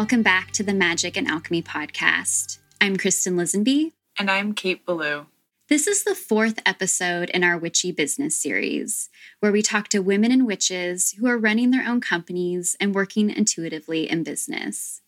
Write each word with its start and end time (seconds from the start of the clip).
Welcome 0.00 0.22
back 0.22 0.52
to 0.52 0.62
the 0.62 0.72
Magic 0.72 1.18
and 1.18 1.28
Alchemy 1.28 1.62
podcast. 1.62 2.56
I'm 2.80 2.96
Kristen 2.96 3.36
Lisenby. 3.36 3.92
And 4.18 4.30
I'm 4.30 4.54
Kate 4.54 4.86
Belew. 4.86 5.26
This 5.68 5.86
is 5.86 6.04
the 6.04 6.14
fourth 6.14 6.58
episode 6.64 7.28
in 7.28 7.44
our 7.44 7.58
Witchy 7.58 7.92
Business 7.92 8.34
series, 8.34 9.10
where 9.40 9.52
we 9.52 9.60
talk 9.60 9.88
to 9.88 9.98
women 9.98 10.32
and 10.32 10.46
witches 10.46 11.12
who 11.18 11.26
are 11.26 11.36
running 11.36 11.70
their 11.70 11.86
own 11.86 12.00
companies 12.00 12.78
and 12.80 12.94
working 12.94 13.28
intuitively 13.28 14.10
in 14.10 14.22
business. 14.22 15.02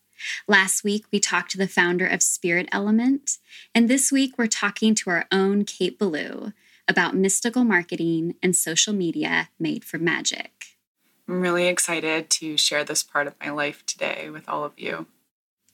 Last 0.47 0.83
week, 0.83 1.05
we 1.11 1.19
talked 1.19 1.49
to 1.53 1.57
the 1.57 1.67
founder 1.67 2.05
of 2.05 2.21
Spirit 2.21 2.69
Element, 2.71 3.39
and 3.73 3.89
this 3.89 4.11
week, 4.11 4.37
we're 4.37 4.45
talking 4.45 4.93
to 4.93 5.09
our 5.09 5.25
own 5.31 5.65
Kate 5.65 5.97
Belew 5.97 6.53
about 6.87 7.15
mystical 7.15 7.63
marketing 7.63 8.35
and 8.43 8.55
social 8.55 8.93
media 8.93 9.49
made 9.59 9.83
for 9.83 9.97
magic. 9.97 10.52
I'm 11.27 11.41
really 11.41 11.67
excited 11.67 12.29
to 12.31 12.57
share 12.57 12.83
this 12.83 13.03
part 13.03 13.27
of 13.27 13.35
my 13.41 13.49
life 13.49 13.85
today 13.85 14.29
with 14.29 14.47
all 14.49 14.63
of 14.63 14.73
you. 14.77 15.07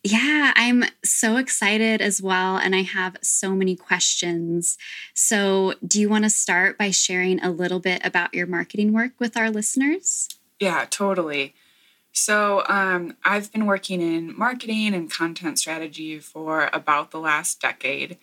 Yeah, 0.03 0.53
I'm 0.55 0.85
so 1.03 1.35
excited 1.35 2.01
as 2.01 2.21
well. 2.21 2.55
And 2.55 2.73
I 2.73 2.83
have 2.83 3.17
so 3.21 3.53
many 3.53 3.75
questions. 3.75 4.77
So, 5.13 5.73
do 5.85 5.99
you 5.99 6.07
want 6.07 6.23
to 6.23 6.29
start 6.29 6.77
by 6.77 6.91
sharing 6.91 7.43
a 7.43 7.51
little 7.51 7.79
bit 7.79 8.05
about 8.05 8.33
your 8.33 8.47
marketing 8.47 8.93
work 8.93 9.11
with 9.19 9.35
our 9.35 9.49
listeners? 9.49 10.29
Yeah, 10.59 10.85
totally. 10.89 11.53
So, 12.13 12.63
um, 12.69 13.17
I've 13.25 13.51
been 13.51 13.65
working 13.65 14.01
in 14.01 14.37
marketing 14.37 14.93
and 14.93 15.11
content 15.11 15.59
strategy 15.59 16.19
for 16.19 16.69
about 16.71 17.11
the 17.11 17.19
last 17.19 17.59
decade. 17.59 18.17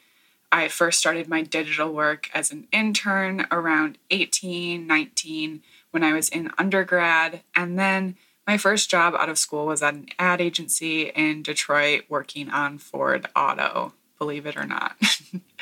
I 0.51 0.69
first 0.69 0.99
started 0.99 1.29
my 1.29 1.43
digital 1.43 1.93
work 1.93 2.31
as 2.33 2.53
an 2.53 2.69
intern 2.73 3.47
around 3.51 3.99
18, 4.11 4.87
19 4.87 5.63
when 5.97 6.05
I 6.05 6.13
was 6.13 6.29
in 6.29 6.51
undergrad. 6.59 7.41
And 7.55 7.79
then 7.79 8.17
my 8.47 8.59
first 8.59 8.91
job 8.91 9.15
out 9.15 9.31
of 9.31 9.39
school 9.39 9.65
was 9.65 9.83
at 9.83 9.95
an 9.95 10.09
ad 10.19 10.43
agency 10.43 11.05
in 11.05 11.43
Detroit 11.43 12.03
working 12.11 12.51
on 12.51 12.77
Ford 12.77 13.27
Auto, 13.35 13.95
believe 14.19 14.45
it 14.45 14.59
or 14.59 14.67
not. 14.67 14.95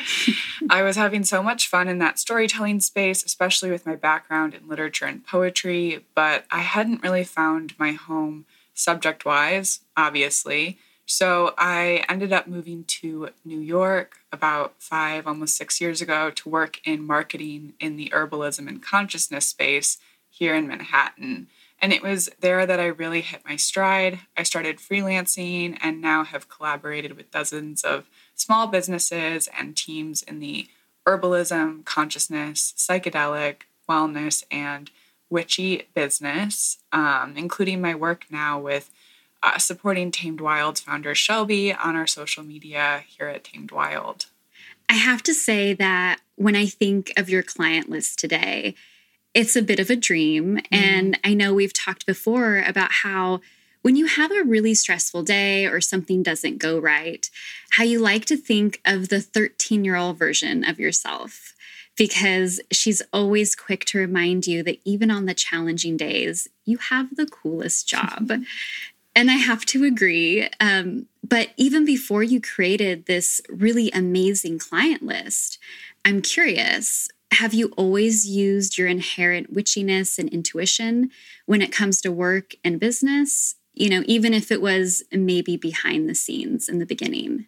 I 0.68 0.82
was 0.82 0.96
having 0.96 1.22
so 1.22 1.40
much 1.40 1.68
fun 1.68 1.86
in 1.86 1.98
that 1.98 2.18
storytelling 2.18 2.80
space, 2.80 3.24
especially 3.24 3.70
with 3.70 3.86
my 3.86 3.94
background 3.94 4.54
in 4.54 4.68
literature 4.68 5.06
and 5.06 5.24
poetry, 5.24 6.04
but 6.16 6.46
I 6.50 6.62
hadn't 6.62 7.04
really 7.04 7.22
found 7.22 7.78
my 7.78 7.92
home 7.92 8.44
subject 8.74 9.24
wise, 9.24 9.82
obviously. 9.96 10.78
So 11.06 11.54
I 11.56 12.04
ended 12.08 12.32
up 12.32 12.48
moving 12.48 12.82
to 12.84 13.28
New 13.44 13.60
York 13.60 14.16
about 14.32 14.74
five, 14.80 15.28
almost 15.28 15.56
six 15.56 15.80
years 15.80 16.02
ago 16.02 16.30
to 16.30 16.48
work 16.48 16.80
in 16.84 17.06
marketing 17.06 17.74
in 17.78 17.96
the 17.96 18.08
herbalism 18.08 18.66
and 18.66 18.82
consciousness 18.82 19.46
space 19.46 19.98
here 20.34 20.54
in 20.54 20.66
Manhattan. 20.66 21.46
And 21.80 21.92
it 21.92 22.02
was 22.02 22.28
there 22.40 22.66
that 22.66 22.80
I 22.80 22.86
really 22.86 23.20
hit 23.20 23.42
my 23.46 23.56
stride. 23.56 24.20
I 24.36 24.42
started 24.42 24.78
freelancing 24.78 25.78
and 25.80 26.00
now 26.00 26.24
have 26.24 26.48
collaborated 26.48 27.16
with 27.16 27.30
dozens 27.30 27.82
of 27.82 28.08
small 28.34 28.66
businesses 28.66 29.48
and 29.56 29.76
teams 29.76 30.22
in 30.22 30.40
the 30.40 30.66
herbalism, 31.06 31.84
consciousness, 31.84 32.72
psychedelic, 32.76 33.62
wellness, 33.88 34.42
and 34.50 34.90
witchy 35.30 35.88
business, 35.94 36.78
um, 36.92 37.34
including 37.36 37.80
my 37.80 37.94
work 37.94 38.24
now 38.30 38.58
with 38.58 38.90
uh, 39.42 39.58
supporting 39.58 40.10
Tamed 40.10 40.40
Wild's 40.40 40.80
founder 40.80 41.14
Shelby 41.14 41.72
on 41.72 41.96
our 41.96 42.06
social 42.06 42.42
media 42.42 43.04
here 43.06 43.28
at 43.28 43.44
Tamed 43.44 43.70
Wild. 43.70 44.26
I 44.88 44.94
have 44.94 45.22
to 45.24 45.34
say 45.34 45.74
that 45.74 46.20
when 46.36 46.56
I 46.56 46.66
think 46.66 47.12
of 47.16 47.28
your 47.28 47.42
client 47.42 47.88
list 47.88 48.18
today, 48.18 48.74
it's 49.34 49.56
a 49.56 49.62
bit 49.62 49.80
of 49.80 49.90
a 49.90 49.96
dream. 49.96 50.56
Mm. 50.56 50.62
And 50.70 51.18
I 51.24 51.34
know 51.34 51.52
we've 51.52 51.72
talked 51.72 52.06
before 52.06 52.58
about 52.60 52.92
how 53.02 53.40
when 53.82 53.96
you 53.96 54.06
have 54.06 54.32
a 54.32 54.42
really 54.42 54.74
stressful 54.74 55.24
day 55.24 55.66
or 55.66 55.80
something 55.80 56.22
doesn't 56.22 56.58
go 56.58 56.78
right, 56.78 57.28
how 57.72 57.84
you 57.84 57.98
like 57.98 58.24
to 58.26 58.36
think 58.36 58.80
of 58.86 59.10
the 59.10 59.20
13 59.20 59.84
year 59.84 59.96
old 59.96 60.18
version 60.18 60.64
of 60.64 60.78
yourself 60.78 61.54
because 61.96 62.60
she's 62.72 63.02
always 63.12 63.54
quick 63.54 63.84
to 63.84 63.98
remind 63.98 64.46
you 64.46 64.62
that 64.62 64.80
even 64.84 65.10
on 65.10 65.26
the 65.26 65.34
challenging 65.34 65.96
days, 65.96 66.48
you 66.64 66.78
have 66.78 67.14
the 67.14 67.26
coolest 67.26 67.86
job. 67.86 68.32
and 69.14 69.30
I 69.30 69.34
have 69.34 69.64
to 69.66 69.84
agree. 69.84 70.48
Um, 70.60 71.06
but 71.22 71.50
even 71.56 71.84
before 71.84 72.22
you 72.22 72.40
created 72.40 73.06
this 73.06 73.40
really 73.48 73.90
amazing 73.92 74.58
client 74.58 75.02
list, 75.02 75.58
I'm 76.04 76.20
curious 76.20 77.08
have 77.34 77.54
you 77.54 77.72
always 77.76 78.26
used 78.26 78.78
your 78.78 78.88
inherent 78.88 79.54
witchiness 79.54 80.18
and 80.18 80.28
intuition 80.28 81.10
when 81.46 81.62
it 81.62 81.72
comes 81.72 82.00
to 82.00 82.12
work 82.12 82.54
and 82.64 82.80
business? 82.80 83.56
You 83.74 83.88
know, 83.90 84.02
even 84.06 84.32
if 84.32 84.50
it 84.50 84.62
was 84.62 85.02
maybe 85.12 85.56
behind 85.56 86.08
the 86.08 86.14
scenes 86.14 86.68
in 86.68 86.78
the 86.78 86.86
beginning? 86.86 87.46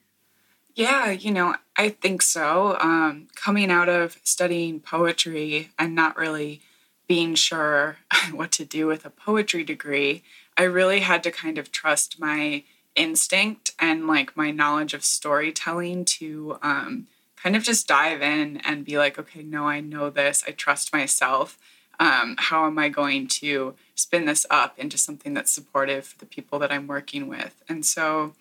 Yeah, 0.74 1.10
you 1.10 1.30
know, 1.30 1.56
I 1.76 1.88
think 1.88 2.20
so. 2.20 2.76
Um, 2.80 3.28
coming 3.34 3.70
out 3.70 3.88
of 3.88 4.19
studying 4.22 4.80
poetry 4.80 5.70
and 5.78 5.94
not 5.94 6.18
really 6.18 6.60
being 7.08 7.34
sure 7.34 7.98
what 8.32 8.53
to 8.53 8.64
do 8.64 8.86
with 8.86 9.06
a 9.06 9.10
poetry 9.10 9.64
degree, 9.64 10.22
I 10.56 10.64
really 10.64 11.00
had 11.00 11.22
to 11.22 11.30
kind 11.30 11.58
of 11.58 11.72
trust 11.72 12.20
my 12.20 12.64
instinct 12.94 13.72
and 13.78 14.06
like 14.06 14.36
my 14.36 14.50
knowledge 14.50 14.94
of 14.94 15.04
storytelling 15.04 16.04
to 16.04 16.58
um, 16.62 17.06
kind 17.46 17.54
of 17.54 17.62
just 17.62 17.86
dive 17.86 18.22
in 18.22 18.56
and 18.64 18.84
be 18.84 18.98
like, 18.98 19.20
okay, 19.20 19.40
no, 19.40 19.68
I 19.68 19.78
know 19.78 20.10
this. 20.10 20.42
I 20.48 20.50
trust 20.50 20.92
myself. 20.92 21.56
Um, 22.00 22.34
how 22.36 22.66
am 22.66 22.76
I 22.76 22.88
going 22.88 23.28
to 23.28 23.76
spin 23.94 24.24
this 24.24 24.44
up 24.50 24.76
into 24.76 24.98
something 24.98 25.32
that's 25.32 25.52
supportive 25.52 26.06
for 26.06 26.18
the 26.18 26.26
people 26.26 26.58
that 26.58 26.72
I'm 26.72 26.88
working 26.88 27.28
with? 27.28 27.62
And 27.68 27.86
so 27.86 28.34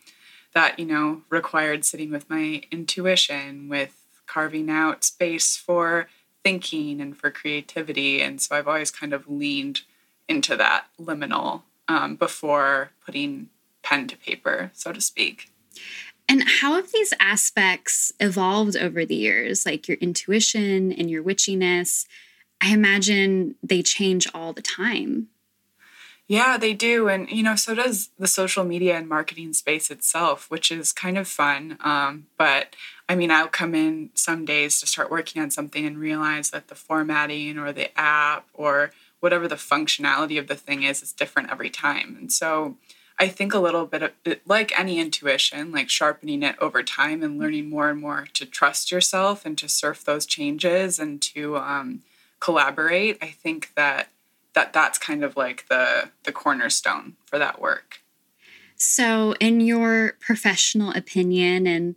that, 0.55 0.79
you 0.79 0.87
know, 0.87 1.21
required 1.29 1.85
sitting 1.85 2.09
with 2.09 2.27
my 2.31 2.63
intuition, 2.71 3.69
with 3.69 3.95
carving 4.25 4.71
out 4.71 5.03
space 5.03 5.55
for 5.55 6.07
thinking 6.43 6.99
and 6.99 7.15
for 7.15 7.29
creativity. 7.29 8.23
And 8.23 8.41
so 8.41 8.55
I've 8.55 8.67
always 8.67 8.89
kind 8.89 9.13
of 9.13 9.29
leaned 9.29 9.81
into 10.27 10.57
that 10.57 10.87
liminal 10.99 11.61
um, 11.87 12.15
before 12.15 12.89
putting 13.05 13.49
pen 13.83 14.07
to 14.07 14.17
paper, 14.17 14.71
so 14.73 14.91
to 14.91 14.99
speak. 14.99 15.51
And 16.27 16.43
how 16.59 16.75
have 16.75 16.91
these 16.91 17.13
aspects 17.19 18.11
evolved 18.19 18.75
over 18.75 19.05
the 19.05 19.15
years, 19.15 19.65
like 19.65 19.87
your 19.87 19.97
intuition 19.97 20.91
and 20.91 21.09
your 21.09 21.23
witchiness? 21.23 22.05
I 22.61 22.73
imagine 22.73 23.55
they 23.61 23.83
change 23.83 24.27
all 24.33 24.53
the 24.53 24.61
time. 24.61 25.27
Yeah, 26.27 26.57
they 26.57 26.73
do. 26.73 27.07
And, 27.07 27.29
you 27.29 27.43
know, 27.43 27.55
so 27.55 27.75
does 27.75 28.09
the 28.17 28.27
social 28.27 28.63
media 28.63 28.97
and 28.97 29.07
marketing 29.07 29.53
space 29.53 29.91
itself, 29.91 30.49
which 30.49 30.71
is 30.71 30.91
kind 30.91 31.19
of 31.19 31.27
fun. 31.27 31.77
Um, 31.81 32.25
but 32.37 32.75
I 33.07 33.15
mean, 33.15 33.29
I'll 33.29 33.47
come 33.47 33.75
in 33.75 34.09
some 34.15 34.43
days 34.43 34.79
to 34.79 34.87
start 34.87 35.11
working 35.11 35.41
on 35.41 35.51
something 35.51 35.85
and 35.85 35.99
realize 35.99 36.49
that 36.49 36.67
the 36.67 36.75
formatting 36.75 37.59
or 37.59 37.71
the 37.71 37.95
app 37.99 38.47
or 38.55 38.91
whatever 39.19 39.47
the 39.47 39.55
functionality 39.55 40.39
of 40.39 40.47
the 40.47 40.55
thing 40.55 40.81
is 40.81 41.03
is 41.03 41.13
different 41.13 41.51
every 41.51 41.69
time. 41.69 42.17
And 42.19 42.31
so, 42.31 42.77
I 43.17 43.27
think 43.29 43.53
a 43.53 43.59
little 43.59 43.85
bit 43.85 44.03
of, 44.03 44.11
like 44.45 44.77
any 44.77 44.99
intuition, 44.99 45.71
like 45.71 45.89
sharpening 45.89 46.43
it 46.43 46.55
over 46.59 46.83
time 46.83 47.23
and 47.23 47.39
learning 47.39 47.69
more 47.69 47.89
and 47.89 48.01
more 48.01 48.27
to 48.33 48.45
trust 48.45 48.91
yourself 48.91 49.45
and 49.45 49.57
to 49.57 49.69
surf 49.69 50.03
those 50.03 50.25
changes 50.25 50.99
and 50.99 51.21
to 51.21 51.57
um, 51.57 52.01
collaborate. 52.39 53.17
I 53.21 53.27
think 53.27 53.71
that 53.75 54.09
that 54.53 54.73
that's 54.73 54.97
kind 54.97 55.23
of 55.23 55.37
like 55.37 55.67
the 55.69 56.09
the 56.23 56.31
cornerstone 56.31 57.15
for 57.25 57.39
that 57.39 57.61
work. 57.61 58.01
So, 58.75 59.33
in 59.39 59.61
your 59.61 60.13
professional 60.19 60.91
opinion 60.91 61.67
and 61.67 61.95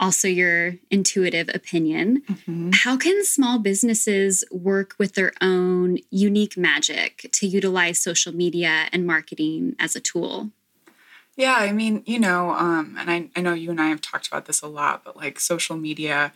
also 0.00 0.26
your 0.26 0.76
intuitive 0.90 1.50
opinion. 1.54 2.22
Mm-hmm. 2.26 2.70
How 2.72 2.96
can 2.96 3.22
small 3.22 3.58
businesses 3.58 4.42
work 4.50 4.94
with 4.98 5.14
their 5.14 5.32
own 5.42 5.98
unique 6.10 6.56
magic 6.56 7.28
to 7.32 7.46
utilize 7.46 8.00
social 8.02 8.34
media 8.34 8.88
and 8.92 9.06
marketing 9.06 9.76
as 9.78 9.94
a 9.94 10.00
tool? 10.00 10.50
Yeah, 11.40 11.56
I 11.56 11.72
mean, 11.72 12.02
you 12.04 12.18
know, 12.18 12.50
um, 12.50 12.96
and 12.98 13.10
I, 13.10 13.30
I 13.34 13.40
know 13.40 13.54
you 13.54 13.70
and 13.70 13.80
I 13.80 13.88
have 13.88 14.02
talked 14.02 14.28
about 14.28 14.44
this 14.44 14.60
a 14.60 14.66
lot, 14.66 15.04
but 15.04 15.16
like 15.16 15.40
social 15.40 15.74
media 15.74 16.34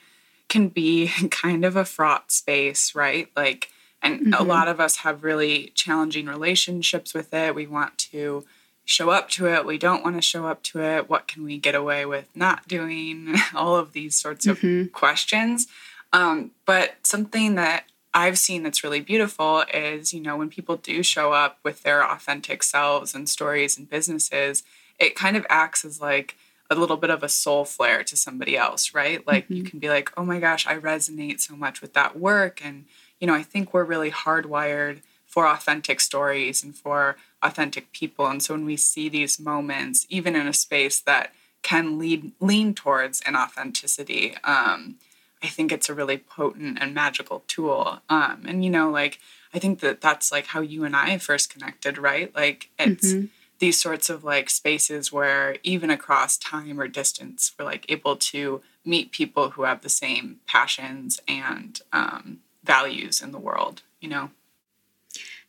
can 0.49 0.69
be 0.69 1.09
kind 1.31 1.63
of 1.67 1.77
a 1.77 1.85
fraught 1.85 2.33
space, 2.33 2.95
right? 2.95 3.29
Like, 3.37 3.69
and 4.01 4.21
mm-hmm. 4.21 4.35
a 4.35 4.43
lot 4.43 4.67
of 4.67 4.81
us 4.81 4.97
have 4.99 5.23
really 5.23 5.73
challenging 5.75 6.25
relationships 6.25 7.13
with 7.13 7.35
it. 7.35 7.55
We 7.55 7.67
want 7.67 7.99
to 7.99 8.47
show 8.87 9.11
up 9.11 9.29
to 9.31 9.47
it. 9.47 9.67
We 9.67 9.77
don't 9.77 10.03
want 10.03 10.17
to 10.17 10.23
show 10.23 10.47
up 10.47 10.63
to 10.63 10.81
it. 10.81 11.11
What 11.11 11.29
can 11.29 11.45
we 11.45 11.59
get 11.59 11.75
away 11.75 12.07
with 12.07 12.35
not 12.35 12.67
doing? 12.67 13.35
All 13.55 13.77
of 13.77 13.93
these 13.93 14.17
sorts 14.17 14.47
of 14.47 14.61
mm-hmm. 14.61 14.89
questions. 14.89 15.67
Um, 16.15 16.53
but 16.65 16.95
something 17.03 17.57
that 17.57 17.85
I've 18.15 18.39
seen 18.39 18.63
that's 18.63 18.83
really 18.83 19.01
beautiful 19.01 19.65
is, 19.75 20.15
you 20.15 20.23
know, 20.23 20.39
when 20.39 20.49
people 20.49 20.77
do 20.79 21.03
show 21.03 21.35
up 21.35 21.59
with 21.63 21.83
their 21.83 22.03
authentic 22.03 22.63
selves 22.63 23.15
and 23.15 23.29
stories 23.29 23.77
and 23.77 23.91
businesses, 23.91 24.63
it 24.99 25.15
kind 25.15 25.37
of 25.37 25.47
acts 25.49 25.85
as 25.85 26.01
like 26.01 26.37
a 26.71 26.75
little 26.75 26.97
bit 26.97 27.11
of 27.11 27.23
a 27.23 27.29
soul 27.29 27.65
flare 27.65 28.03
to 28.05 28.17
somebody 28.17 28.57
else, 28.57 28.95
right? 28.95 29.27
Like 29.27 29.45
mm-hmm. 29.45 29.55
you 29.55 29.65
can 29.65 29.79
be 29.79 29.89
like, 29.89 30.11
oh 30.17 30.25
my 30.25 30.41
gosh, 30.41 30.67
I 30.67 30.79
resonate 30.79 31.41
so 31.41 31.57
much 31.57 31.81
with 31.81 31.93
that 31.95 32.19
work. 32.19 32.65
And, 32.65 32.87
you 33.21 33.27
know, 33.27 33.35
I 33.35 33.43
think 33.43 33.73
we're 33.73 33.85
really 33.85 34.11
hardwired 34.11 35.01
for 35.27 35.47
authentic 35.47 36.01
stories 36.01 36.63
and 36.63 36.77
for 36.77 37.17
authentic 37.43 37.93
people. 37.93 38.27
And 38.27 38.43
so 38.43 38.55
when 38.55 38.65
we 38.65 38.77
see 38.77 39.09
these 39.09 39.41
moments, 39.41 40.07
even 40.09 40.37
in 40.37 40.47
a 40.47 40.53
space 40.53 41.01
that 41.01 41.33
can 41.63 41.99
lead 41.99 42.33
lean 42.41 42.75
towards 42.75 43.21
an 43.23 43.35
authenticity, 43.35 44.37
um, 44.45 44.97
I 45.43 45.49
think 45.49 45.73
it's 45.73 45.89
a 45.89 45.95
really 45.95 46.19
potent 46.19 46.79
and 46.81 46.95
magical 46.95 47.43
tool. 47.47 48.01
Um, 48.09 48.45
and 48.47 48.65
you 48.65 48.71
know, 48.71 48.91
like 48.91 49.19
I 49.53 49.59
think 49.59 49.81
that 49.81 50.01
that's 50.01 50.31
like 50.31 50.47
how 50.47 50.61
you 50.61 50.85
and 50.85 50.95
I 50.97 51.19
first 51.19 51.53
connected, 51.53 51.99
right? 51.99 52.35
Like 52.35 52.71
it's 52.79 53.13
mm-hmm. 53.13 53.27
These 53.59 53.81
sorts 53.81 54.11
of 54.11 54.25
like 54.25 54.51
spaces 54.51 55.13
where 55.13 55.57
even 55.63 55.91
across 55.91 56.37
time 56.37 56.81
or 56.81 56.89
distance, 56.89 57.53
we're 57.59 57.65
like 57.65 57.87
able 57.89 58.17
to 58.17 58.61
meet 58.85 59.13
people 59.13 59.51
who 59.51 59.63
have 59.63 59.83
the 59.83 59.89
same 59.89 60.41
passions 60.47 61.21
and 61.27 61.81
um, 61.93 62.41
values 62.63 63.21
in 63.23 63.33
the 63.33 63.39
world. 63.39 63.83
You 64.01 64.09
know. 64.09 64.31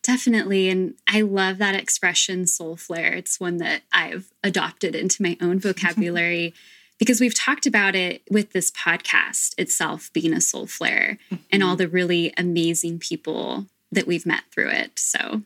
Definitely. 0.06 0.70
And 0.70 0.94
I 1.08 1.22
love 1.22 1.58
that 1.58 1.74
expression, 1.74 2.46
soul 2.46 2.78
flare. 2.78 3.14
It's 3.14 3.40
one 3.40 3.58
that 3.58 3.82
I've 3.92 4.32
adopted 4.44 4.94
into 4.94 5.24
my 5.24 5.36
own 5.42 5.60
vocabulary 5.60 6.54
because 7.00 7.20
we've 7.20 7.34
talked 7.34 7.66
about 7.66 7.96
it 7.96 8.22
with 8.30 8.52
this 8.52 8.70
podcast 8.70 9.58
itself 9.58 10.12
being 10.14 10.32
a 10.32 10.42
soul 10.42 10.68
flare 10.68 11.18
mm-hmm. 11.32 11.44
and 11.52 11.64
all 11.64 11.72
mm-hmm. 11.72 11.78
the 11.80 11.88
really 11.88 12.34
amazing 12.38 13.00
people 13.00 13.66
that 13.92 14.06
we've 14.06 14.28
met 14.28 14.44
through 14.52 14.70
it. 14.70 15.00
So 15.00 15.42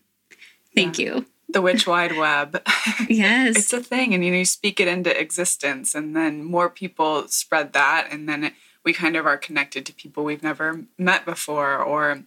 thank 0.76 1.00
yeah. 1.00 1.06
you. 1.06 1.26
The 1.52 1.62
Witch 1.62 1.88
Wide 1.88 2.16
Web. 2.16 2.62
yes. 3.10 3.58
it's 3.58 3.74
a 3.74 3.82
thing. 3.82 4.14
And 4.14 4.24
you 4.24 4.32
know, 4.32 4.38
you 4.38 4.46
speak 4.46 4.80
it 4.80 4.88
into 4.88 5.20
existence, 5.20 5.96
and 5.96 6.16
then 6.16 6.44
more 6.44 6.70
people 6.70 7.28
spread 7.28 7.74
that. 7.74 8.08
And 8.12 8.30
then 8.30 8.44
it, 8.46 8.54
we 8.86 8.94
kind 8.94 9.16
of 9.16 9.26
are 9.26 9.38
connected 9.38 9.86
to 9.88 9.94
people 9.94 10.24
we've 10.24 10.44
never 10.44 10.82
met 10.98 11.26
before 11.26 11.78
or 11.78 12.24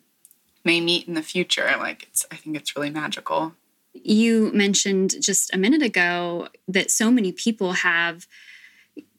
may 0.64 0.80
meet 0.80 1.08
in 1.08 1.14
the 1.14 1.22
future. 1.22 1.70
Like, 1.78 2.04
it's, 2.04 2.26
I 2.30 2.36
think 2.36 2.56
it's 2.56 2.74
really 2.76 2.90
magical. 2.90 3.54
You 3.94 4.50
mentioned 4.52 5.14
just 5.20 5.52
a 5.54 5.58
minute 5.58 5.82
ago 5.82 6.48
that 6.66 6.90
so 6.90 7.10
many 7.10 7.30
people 7.30 7.72
have 7.72 8.26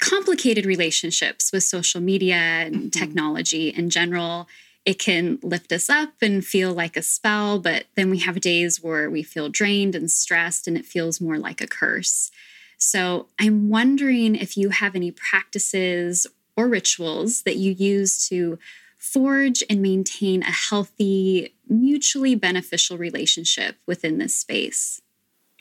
complicated 0.02 0.66
relationships 0.66 1.52
with 1.52 1.64
social 1.64 2.02
media 2.02 2.36
and 2.36 2.76
mm-hmm. 2.76 2.90
technology 2.90 3.70
in 3.70 3.90
general. 3.90 4.48
It 4.86 5.00
can 5.00 5.40
lift 5.42 5.72
us 5.72 5.90
up 5.90 6.14
and 6.22 6.46
feel 6.46 6.74
like 6.74 6.98
a 6.98 7.02
spell, 7.02 7.60
but 7.60 7.86
then 7.96 8.10
we 8.10 8.20
have 8.20 8.42
days 8.42 8.84
where 8.84 9.10
we 9.10 9.24
feel 9.24 9.48
drained 9.50 9.96
and 9.96 10.12
stressed 10.12 10.68
and 10.68 10.78
it 10.78 10.86
feels 10.86 11.22
more 11.22 11.38
like 11.38 11.62
a 11.62 11.68
curse. 11.68 12.32
So 12.78 13.28
I'm 13.40 13.70
wondering 13.70 14.36
if 14.36 14.58
you 14.58 14.70
have 14.70 14.94
any 14.96 15.12
practices 15.12 16.28
or 16.58 16.68
rituals 16.68 17.44
that 17.44 17.56
you 17.56 17.72
use 17.72 18.28
to 18.28 18.60
forge 18.98 19.64
and 19.70 19.82
maintain 19.82 20.44
a 20.44 20.52
healthy, 20.52 21.54
mutually 21.68 22.36
beneficial 22.36 22.98
relationship 22.98 23.78
within 23.86 24.18
this 24.18 24.36
space. 24.36 25.02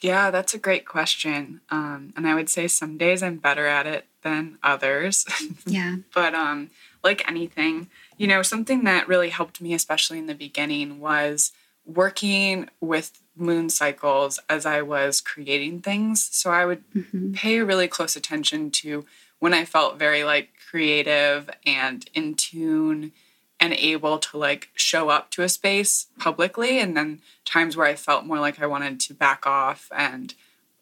Yeah, 0.01 0.33
that's 0.33 0.53
a 0.53 0.59
great 0.59 0.85
question. 0.85 1.61
Um, 1.71 2.13
and 2.17 2.27
I 2.27 2.35
would 2.35 2.49
say 2.49 2.67
some 2.67 2.99
days 2.99 3.23
I'm 3.23 3.37
better 3.37 3.67
at 3.67 3.87
it 3.87 4.07
than 4.23 4.59
others. 4.63 5.25
Yeah. 5.67 5.97
but 6.13 6.35
um, 6.35 6.71
like 7.05 7.29
anything, 7.29 7.89
you 8.23 8.29
know, 8.29 8.41
something 8.41 8.85
that 8.85 9.09
really 9.09 9.31
helped 9.31 9.61
me, 9.61 9.75
especially 9.75 10.17
in 10.17 10.27
the 10.27 10.35
beginning, 10.37 11.01
was 11.01 11.51
working 11.85 12.69
with 12.81 13.21
moon 13.35 13.69
cycles 13.69 14.39
as 14.49 14.65
I 14.65 14.81
was 14.81 15.21
creating 15.21 15.81
things. 15.81 16.29
So 16.31 16.53
I 16.53 16.65
would 16.65 16.85
mm-hmm. 16.95 17.33
pay 17.33 17.59
really 17.59 17.89
close 17.89 18.15
attention 18.15 18.71
to 18.83 19.05
when 19.41 19.53
I 19.53 19.65
felt 19.65 19.99
very 19.99 20.23
like 20.23 20.51
creative 20.71 21.51
and 21.67 22.09
in 22.15 22.35
tune 22.35 23.11
and 23.59 23.73
able 23.73 24.21
to 24.21 24.39
like 24.39 24.69
show 24.77 25.09
up 25.09 25.33
to 25.33 25.43
a 25.43 25.49
space 25.49 26.07
publicly 26.21 26.79
and 26.79 26.97
then 26.97 27.21
times 27.45 27.77
where 27.77 27.87
i 27.87 27.95
felt 27.95 28.25
more 28.25 28.41
like 28.41 28.61
i 28.61 28.67
wanted 28.67 28.99
to 28.99 29.15
back 29.15 29.47
off 29.47 29.89
and 29.95 30.35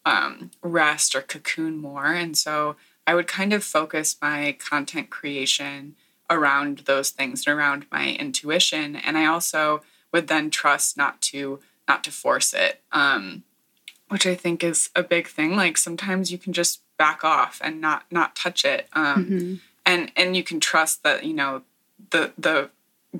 um, 0.03 0.49
rest 0.63 1.13
or 1.13 1.21
cocoon 1.21 1.77
more 1.77 2.07
and 2.07 2.35
so 2.35 2.75
i 3.05 3.13
would 3.13 3.27
kind 3.27 3.53
of 3.53 3.63
focus 3.63 4.15
my 4.19 4.57
content 4.59 5.11
creation 5.11 5.95
around 6.31 6.79
those 6.79 7.09
things 7.09 7.45
and 7.45 7.57
around 7.57 7.85
my 7.91 8.13
intuition. 8.13 8.95
And 8.95 9.17
i 9.17 9.25
also 9.25 9.81
would 10.11 10.27
then 10.27 10.49
trust 10.49 10.97
not 10.97 11.21
to 11.21 11.59
not 11.87 12.03
to 12.05 12.11
force 12.11 12.53
it 12.53 12.81
um, 12.91 13.43
which 14.09 14.25
i 14.25 14.35
think 14.35 14.63
is 14.63 14.89
a 14.95 15.03
big 15.03 15.27
thing. 15.27 15.55
Like 15.55 15.77
sometimes 15.77 16.31
you 16.31 16.37
can 16.37 16.53
just 16.53 16.81
back 16.97 17.23
off 17.23 17.59
and 17.63 17.81
not 17.81 18.05
not 18.11 18.35
touch 18.35 18.63
it 18.65 18.87
um, 18.93 19.25
mm-hmm. 19.25 19.55
and 19.85 20.11
and 20.15 20.35
you 20.37 20.43
can 20.43 20.59
trust 20.59 21.03
that 21.03 21.25
you 21.25 21.33
know 21.33 21.63
the 22.11 22.31
the 22.37 22.69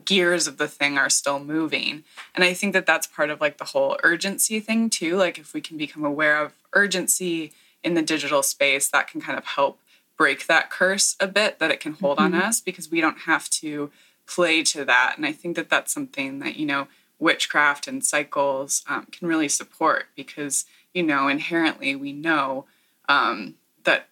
gears 0.05 0.47
of 0.47 0.57
the 0.57 0.67
thing 0.67 0.97
are 0.97 1.09
still 1.09 1.39
moving. 1.39 2.03
And 2.35 2.43
i 2.43 2.53
think 2.53 2.73
that 2.73 2.85
that's 2.85 3.07
part 3.07 3.29
of 3.29 3.41
like 3.41 3.57
the 3.57 3.65
whole 3.65 3.97
urgency 4.03 4.59
thing 4.59 4.89
too. 4.89 5.15
Like 5.15 5.37
if 5.39 5.53
we 5.53 5.61
can 5.61 5.77
become 5.77 6.03
aware 6.03 6.43
of 6.43 6.53
urgency 6.73 7.53
in 7.83 7.93
the 7.95 8.01
digital 8.01 8.43
space 8.43 8.89
that 8.89 9.07
can 9.07 9.21
kind 9.21 9.37
of 9.37 9.45
help 9.45 9.79
break 10.21 10.45
that 10.45 10.69
curse 10.69 11.15
a 11.19 11.27
bit 11.27 11.57
that 11.57 11.71
it 11.71 11.79
can 11.79 11.93
hold 11.93 12.19
mm-hmm. 12.19 12.35
on 12.35 12.39
us 12.43 12.61
because 12.61 12.91
we 12.91 13.01
don't 13.01 13.21
have 13.21 13.49
to 13.49 13.89
play 14.27 14.61
to 14.61 14.85
that 14.85 15.15
and 15.17 15.25
i 15.25 15.31
think 15.31 15.55
that 15.55 15.67
that's 15.67 15.91
something 15.91 16.37
that 16.37 16.57
you 16.57 16.63
know 16.63 16.87
witchcraft 17.17 17.87
and 17.87 18.05
cycles 18.05 18.83
um, 18.87 19.07
can 19.11 19.27
really 19.27 19.47
support 19.47 20.05
because 20.15 20.65
you 20.93 21.01
know 21.01 21.27
inherently 21.27 21.95
we 21.95 22.13
know 22.13 22.65
um, 23.09 23.55
that 23.83 24.09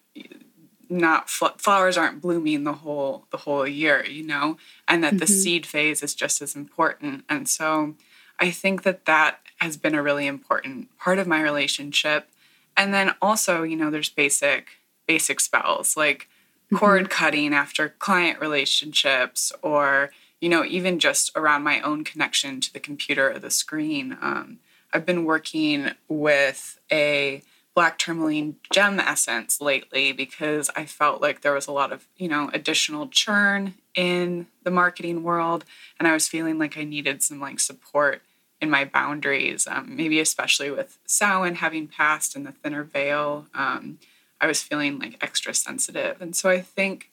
not 0.88 1.30
fl- 1.30 1.56
flowers 1.58 1.96
aren't 1.96 2.20
blooming 2.20 2.64
the 2.64 2.72
whole 2.72 3.24
the 3.30 3.36
whole 3.36 3.64
year 3.64 4.04
you 4.04 4.26
know 4.26 4.56
and 4.88 5.04
that 5.04 5.10
mm-hmm. 5.10 5.18
the 5.18 5.28
seed 5.28 5.64
phase 5.64 6.02
is 6.02 6.16
just 6.16 6.42
as 6.42 6.56
important 6.56 7.22
and 7.28 7.48
so 7.48 7.94
i 8.40 8.50
think 8.50 8.82
that 8.82 9.04
that 9.04 9.38
has 9.60 9.76
been 9.76 9.94
a 9.94 10.02
really 10.02 10.26
important 10.26 10.88
part 10.98 11.20
of 11.20 11.28
my 11.28 11.40
relationship 11.40 12.28
and 12.76 12.92
then 12.92 13.14
also 13.22 13.62
you 13.62 13.76
know 13.76 13.90
there's 13.90 14.08
basic 14.10 14.79
basic 15.10 15.40
spells 15.40 15.96
like 15.96 16.28
mm-hmm. 16.66 16.76
cord 16.76 17.10
cutting 17.10 17.52
after 17.52 17.88
client 17.88 18.40
relationships 18.40 19.52
or 19.60 20.10
you 20.40 20.48
know 20.48 20.64
even 20.64 21.00
just 21.00 21.32
around 21.34 21.62
my 21.64 21.80
own 21.80 22.04
connection 22.04 22.60
to 22.60 22.72
the 22.72 22.78
computer 22.78 23.32
or 23.32 23.38
the 23.40 23.50
screen 23.50 24.16
um, 24.20 24.58
i've 24.92 25.04
been 25.04 25.24
working 25.24 25.90
with 26.08 26.78
a 26.92 27.42
black 27.74 27.98
tourmaline 27.98 28.56
gem 28.72 28.98
essence 29.00 29.60
lately 29.60 30.12
because 30.12 30.70
I 30.76 30.84
felt 30.86 31.22
like 31.22 31.40
there 31.40 31.54
was 31.54 31.68
a 31.68 31.72
lot 31.72 31.92
of, 31.92 32.06
you 32.16 32.28
know, 32.28 32.50
additional 32.52 33.06
churn 33.08 33.74
in 33.94 34.48
the 34.64 34.70
marketing 34.70 35.22
world 35.22 35.64
and 35.98 36.08
I 36.08 36.12
was 36.12 36.28
feeling 36.28 36.58
like 36.58 36.76
I 36.76 36.84
needed 36.84 37.22
some 37.22 37.40
like 37.40 37.60
support 37.60 38.22
in 38.60 38.70
my 38.70 38.84
boundaries, 38.84 39.66
um, 39.66 39.96
maybe 39.96 40.20
especially 40.20 40.70
with 40.70 40.98
Samhain 41.06 41.54
having 41.56 41.88
passed 41.88 42.36
and 42.36 42.46
the 42.46 42.52
thinner 42.52 42.84
veil. 42.84 43.46
Um, 43.54 43.98
I 44.40 44.46
was 44.46 44.62
feeling 44.62 44.98
like 44.98 45.22
extra 45.22 45.54
sensitive. 45.54 46.20
And 46.20 46.34
so 46.34 46.48
I 46.48 46.60
think 46.60 47.10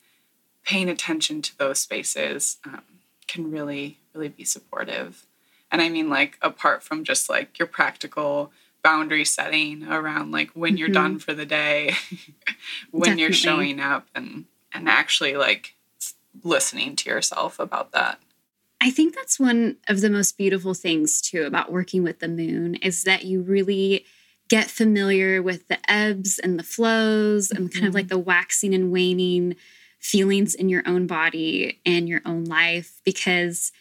paying 0.64 0.88
attention 0.88 1.42
to 1.42 1.56
those 1.58 1.80
spaces 1.80 2.58
um, 2.64 2.82
can 3.26 3.50
really, 3.50 3.98
really 4.14 4.28
be 4.28 4.44
supportive. 4.44 5.26
And 5.70 5.82
I 5.82 5.88
mean, 5.88 6.08
like, 6.08 6.38
apart 6.40 6.82
from 6.82 7.04
just 7.04 7.28
like 7.28 7.58
your 7.58 7.68
practical 7.68 8.50
boundary 8.82 9.24
setting 9.24 9.84
around 9.84 10.30
like 10.30 10.50
when 10.52 10.72
mm-hmm. 10.72 10.78
you're 10.78 10.88
done 10.88 11.12
mm-hmm. 11.12 11.18
for 11.18 11.34
the 11.34 11.46
day 11.46 11.92
when 12.90 13.02
Definitely. 13.02 13.22
you're 13.22 13.32
showing 13.32 13.80
up 13.80 14.06
and 14.14 14.44
and 14.72 14.88
actually 14.88 15.36
like 15.36 15.74
listening 16.42 16.94
to 16.96 17.10
yourself 17.10 17.58
about 17.58 17.92
that 17.92 18.20
I 18.80 18.90
think 18.90 19.14
that's 19.14 19.40
one 19.40 19.76
of 19.88 20.00
the 20.00 20.10
most 20.10 20.38
beautiful 20.38 20.72
things 20.72 21.20
too 21.20 21.42
about 21.42 21.72
working 21.72 22.04
with 22.04 22.20
the 22.20 22.28
moon 22.28 22.76
is 22.76 23.02
that 23.02 23.24
you 23.24 23.42
really 23.42 24.04
get 24.48 24.70
familiar 24.70 25.42
with 25.42 25.68
the 25.68 25.78
ebbs 25.90 26.38
and 26.38 26.58
the 26.58 26.64
flows 26.64 27.48
mm-hmm. 27.48 27.62
and 27.62 27.72
kind 27.72 27.86
of 27.86 27.94
like 27.94 28.06
mm-hmm. 28.06 28.16
the 28.16 28.18
waxing 28.18 28.74
and 28.74 28.90
waning 28.90 29.56
feelings 29.98 30.54
in 30.54 30.68
your 30.68 30.82
own 30.86 31.06
body 31.06 31.80
and 31.84 32.08
your 32.08 32.20
own 32.24 32.44
life 32.44 33.00
because 33.04 33.72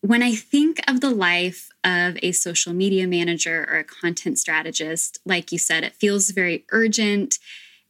when 0.00 0.22
I 0.22 0.34
think 0.34 0.82
of 0.86 1.00
the 1.00 1.08
life 1.08 1.70
of 1.82 2.18
a 2.22 2.32
social 2.32 2.74
media 2.74 3.08
manager 3.08 3.66
or 3.70 3.78
a 3.78 3.84
content 3.84 4.38
strategist, 4.38 5.18
like 5.24 5.50
you 5.50 5.56
said, 5.56 5.82
it 5.82 5.94
feels 5.94 6.28
very 6.28 6.66
urgent. 6.72 7.38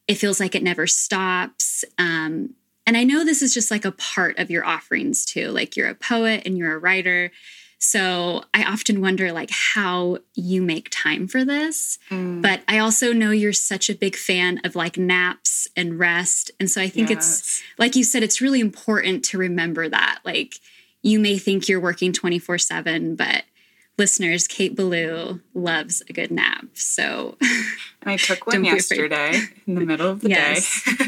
It 0.06 0.14
feels 0.14 0.38
like 0.38 0.54
it 0.54 0.62
never 0.62 0.86
stops. 0.86 1.84
Um, 1.98 2.54
and 2.86 2.96
I 2.96 3.02
know 3.02 3.24
this 3.24 3.42
is 3.42 3.52
just 3.52 3.72
like 3.72 3.84
a 3.84 3.90
part 3.90 4.38
of 4.38 4.48
your 4.48 4.64
offerings 4.64 5.24
too. 5.24 5.50
Like 5.50 5.76
you're 5.76 5.88
a 5.88 5.94
poet 5.96 6.42
and 6.46 6.56
you're 6.56 6.76
a 6.76 6.78
writer. 6.78 7.32
So 7.84 8.44
I 8.54 8.64
often 8.64 9.02
wonder 9.02 9.30
like 9.30 9.50
how 9.50 10.18
you 10.34 10.62
make 10.62 10.88
time 10.90 11.28
for 11.28 11.44
this. 11.44 11.98
Mm. 12.10 12.40
But 12.40 12.62
I 12.66 12.78
also 12.78 13.12
know 13.12 13.30
you're 13.30 13.52
such 13.52 13.90
a 13.90 13.94
big 13.94 14.16
fan 14.16 14.58
of 14.64 14.74
like 14.74 14.96
naps 14.96 15.68
and 15.76 15.98
rest. 15.98 16.50
And 16.58 16.70
so 16.70 16.80
I 16.80 16.88
think 16.88 17.10
yes. 17.10 17.18
it's 17.18 17.62
like 17.78 17.94
you 17.94 18.02
said, 18.02 18.22
it's 18.22 18.40
really 18.40 18.60
important 18.60 19.22
to 19.26 19.38
remember 19.38 19.86
that. 19.86 20.20
Like 20.24 20.54
you 21.02 21.20
may 21.20 21.36
think 21.36 21.68
you're 21.68 21.78
working 21.78 22.12
24 22.14 22.56
7, 22.56 23.16
but 23.16 23.44
listeners, 23.96 24.46
Kate 24.46 24.74
Belew 24.74 25.40
loves 25.54 26.02
a 26.08 26.12
good 26.12 26.30
nap. 26.30 26.66
So 26.74 27.36
I 28.04 28.16
took 28.16 28.46
one 28.52 28.64
yesterday 28.64 29.40
in 29.66 29.74
the 29.76 29.86
middle 29.86 30.10
of 30.10 30.20
the 30.20 30.30
yes. 30.30 30.82
day. 30.98 31.04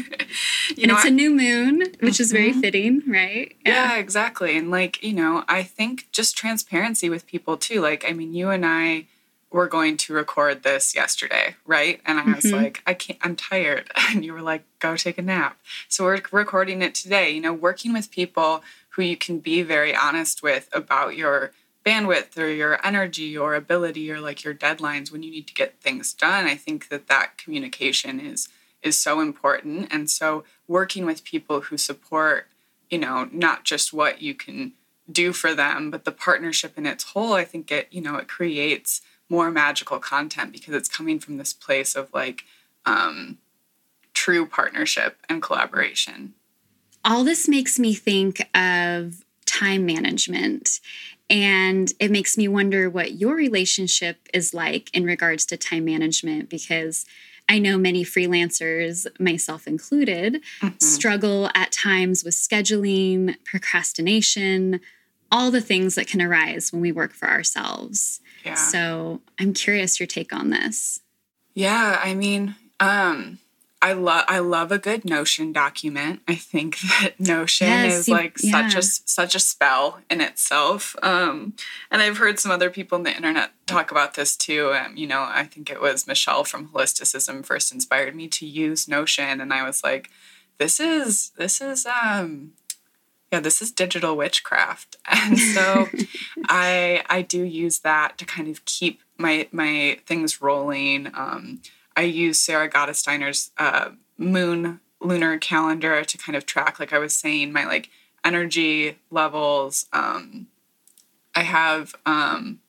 and 0.77 0.87
know, 0.87 0.95
it's 0.95 1.05
I, 1.05 1.09
a 1.09 1.11
new 1.11 1.31
moon, 1.31 1.79
which 1.79 2.15
mm-hmm. 2.15 2.21
is 2.21 2.31
very 2.31 2.51
mm-hmm. 2.51 2.61
fitting, 2.61 3.03
right? 3.07 3.55
Yeah. 3.65 3.93
yeah, 3.93 3.97
exactly. 3.97 4.57
And 4.57 4.71
like, 4.71 5.03
you 5.03 5.13
know, 5.13 5.43
I 5.47 5.63
think 5.63 6.07
just 6.11 6.37
transparency 6.37 7.09
with 7.09 7.27
people 7.27 7.57
too. 7.57 7.81
Like, 7.81 8.05
I 8.07 8.13
mean, 8.13 8.33
you 8.33 8.49
and 8.49 8.65
I 8.65 9.05
were 9.49 9.67
going 9.67 9.95
to 9.95 10.13
record 10.13 10.63
this 10.63 10.93
yesterday, 10.93 11.55
right? 11.65 12.01
And 12.05 12.19
I 12.19 12.35
was 12.35 12.45
mm-hmm. 12.45 12.55
like, 12.55 12.83
I 12.85 12.93
can't, 12.93 13.19
I'm 13.21 13.35
tired. 13.35 13.89
And 14.09 14.23
you 14.23 14.31
were 14.31 14.41
like, 14.41 14.63
go 14.79 14.95
take 14.95 15.17
a 15.17 15.21
nap. 15.21 15.59
So 15.89 16.05
we're 16.05 16.21
recording 16.31 16.81
it 16.81 16.95
today, 16.95 17.31
you 17.31 17.41
know, 17.41 17.53
working 17.53 17.91
with 17.91 18.09
people 18.09 18.63
who 18.91 19.01
you 19.01 19.17
can 19.17 19.39
be 19.39 19.61
very 19.63 19.93
honest 19.93 20.41
with 20.41 20.69
about 20.71 21.17
your 21.17 21.51
bandwidth 21.87 22.37
or 22.37 22.49
your 22.49 22.85
energy 22.85 23.37
or 23.37 23.55
ability 23.55 24.11
or 24.11 24.19
like 24.19 24.43
your 24.43 24.53
deadlines 24.53 25.11
when 25.11 25.23
you 25.23 25.31
need 25.31 25.47
to 25.47 25.53
get 25.53 25.79
things 25.79 26.13
done 26.13 26.45
i 26.45 26.55
think 26.55 26.89
that 26.89 27.07
that 27.07 27.37
communication 27.37 28.19
is 28.19 28.49
is 28.87 28.97
so 28.97 29.19
important. 29.19 29.87
And 29.91 30.09
so 30.09 30.43
working 30.67 31.05
with 31.05 31.23
people 31.23 31.61
who 31.61 31.77
support 31.77 32.47
you 32.89 32.97
know 32.97 33.29
not 33.31 33.63
just 33.63 33.93
what 33.93 34.21
you 34.21 34.33
can 34.33 34.71
do 35.09 35.31
for 35.31 35.53
them 35.53 35.89
but 35.89 36.03
the 36.03 36.11
partnership 36.11 36.77
in 36.77 36.85
its 36.85 37.03
whole 37.11 37.33
i 37.33 37.45
think 37.45 37.71
it 37.71 37.87
you 37.91 38.01
know 38.01 38.17
it 38.17 38.27
creates 38.27 39.01
more 39.29 39.49
magical 39.49 39.99
content 39.99 40.51
because 40.51 40.73
it's 40.73 40.89
coming 40.89 41.19
from 41.19 41.37
this 41.37 41.53
place 41.53 41.95
of 41.95 42.13
like 42.13 42.43
um, 42.85 43.37
true 44.13 44.45
partnership 44.45 45.17
and 45.27 45.41
collaboration. 45.41 46.33
All 47.03 47.25
this 47.25 47.47
makes 47.49 47.77
me 47.77 47.93
think 47.93 48.39
of 48.55 49.25
time 49.59 49.85
management 49.85 50.79
and 51.29 51.91
it 51.99 52.09
makes 52.09 52.37
me 52.37 52.47
wonder 52.47 52.89
what 52.89 53.13
your 53.13 53.35
relationship 53.35 54.17
is 54.33 54.53
like 54.53 54.89
in 54.95 55.03
regards 55.03 55.45
to 55.47 55.57
time 55.57 55.85
management 55.85 56.49
because 56.49 57.05
I 57.49 57.59
know 57.59 57.77
many 57.77 58.03
freelancers, 58.03 59.07
myself 59.19 59.67
included, 59.67 60.41
mm-hmm. 60.61 60.75
struggle 60.79 61.49
at 61.53 61.71
times 61.71 62.23
with 62.23 62.33
scheduling, 62.33 63.35
procrastination, 63.45 64.81
all 65.31 65.51
the 65.51 65.61
things 65.61 65.95
that 65.95 66.07
can 66.07 66.21
arise 66.21 66.71
when 66.71 66.81
we 66.81 66.91
work 66.91 67.13
for 67.13 67.27
ourselves. 67.27 68.21
Yeah. 68.45 68.55
So 68.55 69.21
I'm 69.39 69.53
curious 69.53 69.99
your 69.99 70.07
take 70.07 70.33
on 70.33 70.49
this. 70.49 71.01
Yeah, 71.53 71.99
I 72.01 72.13
mean, 72.13 72.55
um, 72.79 73.39
I 73.81 73.93
love 73.93 74.25
I 74.27 74.39
love 74.39 74.71
a 74.71 74.79
good 74.79 75.05
Notion 75.05 75.51
document. 75.53 76.21
I 76.27 76.35
think 76.35 76.79
that 76.81 77.19
Notion 77.19 77.67
yes, 77.67 77.93
is 77.93 78.07
you, 78.07 78.13
like 78.13 78.37
yeah. 78.41 78.69
such 78.69 78.75
a 78.75 78.81
such 78.81 79.35
a 79.35 79.39
spell 79.39 79.99
in 80.09 80.19
itself. 80.21 80.95
Um, 81.03 81.53
and 81.91 82.01
I've 82.01 82.17
heard 82.17 82.39
some 82.39 82.51
other 82.51 82.69
people 82.69 82.97
on 82.97 83.03
the 83.03 83.15
internet 83.15 83.51
talk 83.67 83.91
about 83.91 84.15
this 84.15 84.35
too. 84.35 84.73
Um, 84.73 84.97
you 84.97 85.05
know, 85.05 85.21
I 85.21 85.43
think 85.43 85.69
it 85.69 85.81
was 85.81 86.07
Michelle 86.07 86.43
from 86.43 86.69
Holisticism 86.69 87.45
first 87.45 87.71
inspired 87.71 88.15
me 88.15 88.27
to 88.29 88.45
use 88.45 88.87
Notion, 88.87 89.39
and 89.39 89.53
I 89.53 89.63
was 89.63 89.83
like, 89.83 90.09
"This 90.57 90.79
is 90.79 91.29
this 91.37 91.61
is 91.61 91.85
um, 91.85 92.53
yeah, 93.31 93.41
this 93.41 93.61
is 93.61 93.71
digital 93.71 94.17
witchcraft." 94.17 94.97
And 95.09 95.37
so, 95.37 95.87
I 96.47 97.03
I 97.09 97.21
do 97.21 97.43
use 97.43 97.79
that 97.79 98.17
to 98.17 98.25
kind 98.25 98.47
of 98.47 98.65
keep 98.65 99.01
my 99.17 99.47
my 99.51 99.99
things 100.05 100.41
rolling. 100.41 101.11
Um, 101.13 101.61
I 101.97 102.03
use 102.03 102.39
Sarah 102.39 102.69
Gottesdiener's 102.69 103.49
uh, 103.57 103.89
moon 104.19 104.79
lunar 105.01 105.37
calendar 105.39 106.03
to 106.03 106.17
kind 106.17 106.35
of 106.35 106.45
track, 106.45 106.79
like 106.79 106.93
I 106.93 106.99
was 106.99 107.17
saying, 107.17 107.51
my 107.51 107.65
like 107.65 107.89
energy 108.23 108.99
levels. 109.09 109.87
Um, 109.91 110.47
I 111.35 111.41
have 111.41 111.95
um, 112.05 112.59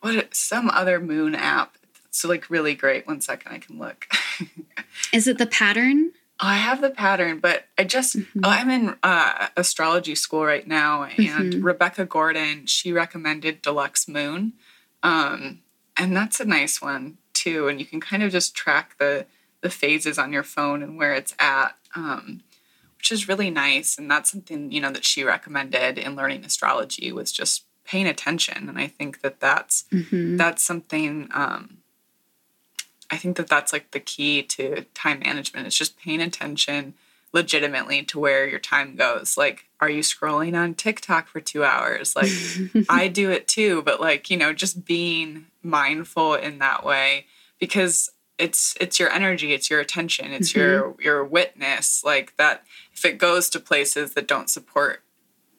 what 0.00 0.34
some 0.34 0.68
other 0.68 1.00
moon 1.00 1.34
app. 1.34 1.78
So 2.10 2.28
like 2.28 2.50
really 2.50 2.74
great. 2.74 3.06
One 3.06 3.22
second, 3.22 3.52
I 3.52 3.58
can 3.58 3.78
look. 3.78 4.06
Is 5.12 5.26
it 5.26 5.38
the 5.38 5.46
pattern? 5.46 6.12
Oh, 6.42 6.46
I 6.46 6.56
have 6.56 6.82
the 6.82 6.90
pattern, 6.90 7.38
but 7.38 7.66
I 7.78 7.84
just 7.84 8.16
mm-hmm. 8.16 8.40
oh, 8.44 8.50
I'm 8.50 8.68
in 8.68 8.96
uh, 9.02 9.48
astrology 9.56 10.14
school 10.14 10.44
right 10.44 10.66
now, 10.66 11.04
and 11.04 11.52
mm-hmm. 11.52 11.62
Rebecca 11.62 12.04
Gordon 12.04 12.66
she 12.66 12.92
recommended 12.92 13.62
Deluxe 13.62 14.08
Moon, 14.08 14.54
um, 15.02 15.60
and 15.96 16.16
that's 16.16 16.40
a 16.40 16.46
nice 16.46 16.80
one 16.80 17.18
too, 17.42 17.68
and 17.68 17.80
you 17.80 17.86
can 17.86 18.00
kind 18.00 18.22
of 18.22 18.32
just 18.32 18.54
track 18.54 18.96
the 18.98 19.26
the 19.62 19.70
phases 19.70 20.18
on 20.18 20.32
your 20.32 20.42
phone 20.42 20.82
and 20.82 20.96
where 20.96 21.12
it's 21.12 21.34
at, 21.38 21.76
um, 21.94 22.40
which 22.96 23.12
is 23.12 23.28
really 23.28 23.50
nice. 23.50 23.98
And 23.98 24.10
that's 24.10 24.30
something 24.30 24.72
you 24.72 24.80
know 24.80 24.92
that 24.92 25.04
she 25.04 25.24
recommended 25.24 25.98
in 25.98 26.16
learning 26.16 26.44
astrology 26.44 27.12
was 27.12 27.32
just 27.32 27.64
paying 27.84 28.06
attention. 28.06 28.68
And 28.68 28.78
I 28.78 28.86
think 28.86 29.20
that 29.22 29.40
that's 29.40 29.84
mm-hmm. 29.92 30.36
that's 30.36 30.62
something. 30.62 31.28
Um, 31.32 31.78
I 33.10 33.16
think 33.16 33.36
that 33.36 33.48
that's 33.48 33.72
like 33.72 33.90
the 33.90 34.00
key 34.00 34.42
to 34.42 34.84
time 34.94 35.20
management. 35.20 35.66
It's 35.66 35.76
just 35.76 35.98
paying 35.98 36.20
attention 36.20 36.94
legitimately 37.32 38.02
to 38.04 38.18
where 38.18 38.48
your 38.48 38.58
time 38.58 38.96
goes. 38.96 39.36
Like, 39.36 39.66
are 39.80 39.90
you 39.90 40.02
scrolling 40.02 40.58
on 40.58 40.74
TikTok 40.74 41.28
for 41.28 41.40
two 41.40 41.64
hours? 41.64 42.16
Like, 42.16 42.30
I 42.88 43.08
do 43.08 43.30
it 43.30 43.46
too, 43.46 43.82
but 43.82 44.00
like, 44.00 44.30
you 44.30 44.36
know, 44.36 44.52
just 44.52 44.84
being 44.84 45.46
mindful 45.62 46.34
in 46.34 46.58
that 46.58 46.84
way 46.84 47.26
because 47.58 48.10
it's 48.40 48.74
it's 48.80 48.98
your 48.98 49.10
energy 49.10 49.52
it's 49.52 49.68
your 49.68 49.80
attention 49.80 50.32
it's 50.32 50.50
mm-hmm. 50.50 50.60
your 50.60 50.96
your 50.98 51.24
witness 51.24 52.02
like 52.02 52.34
that 52.36 52.64
if 52.92 53.04
it 53.04 53.18
goes 53.18 53.50
to 53.50 53.60
places 53.60 54.14
that 54.14 54.26
don't 54.26 54.48
support 54.48 55.02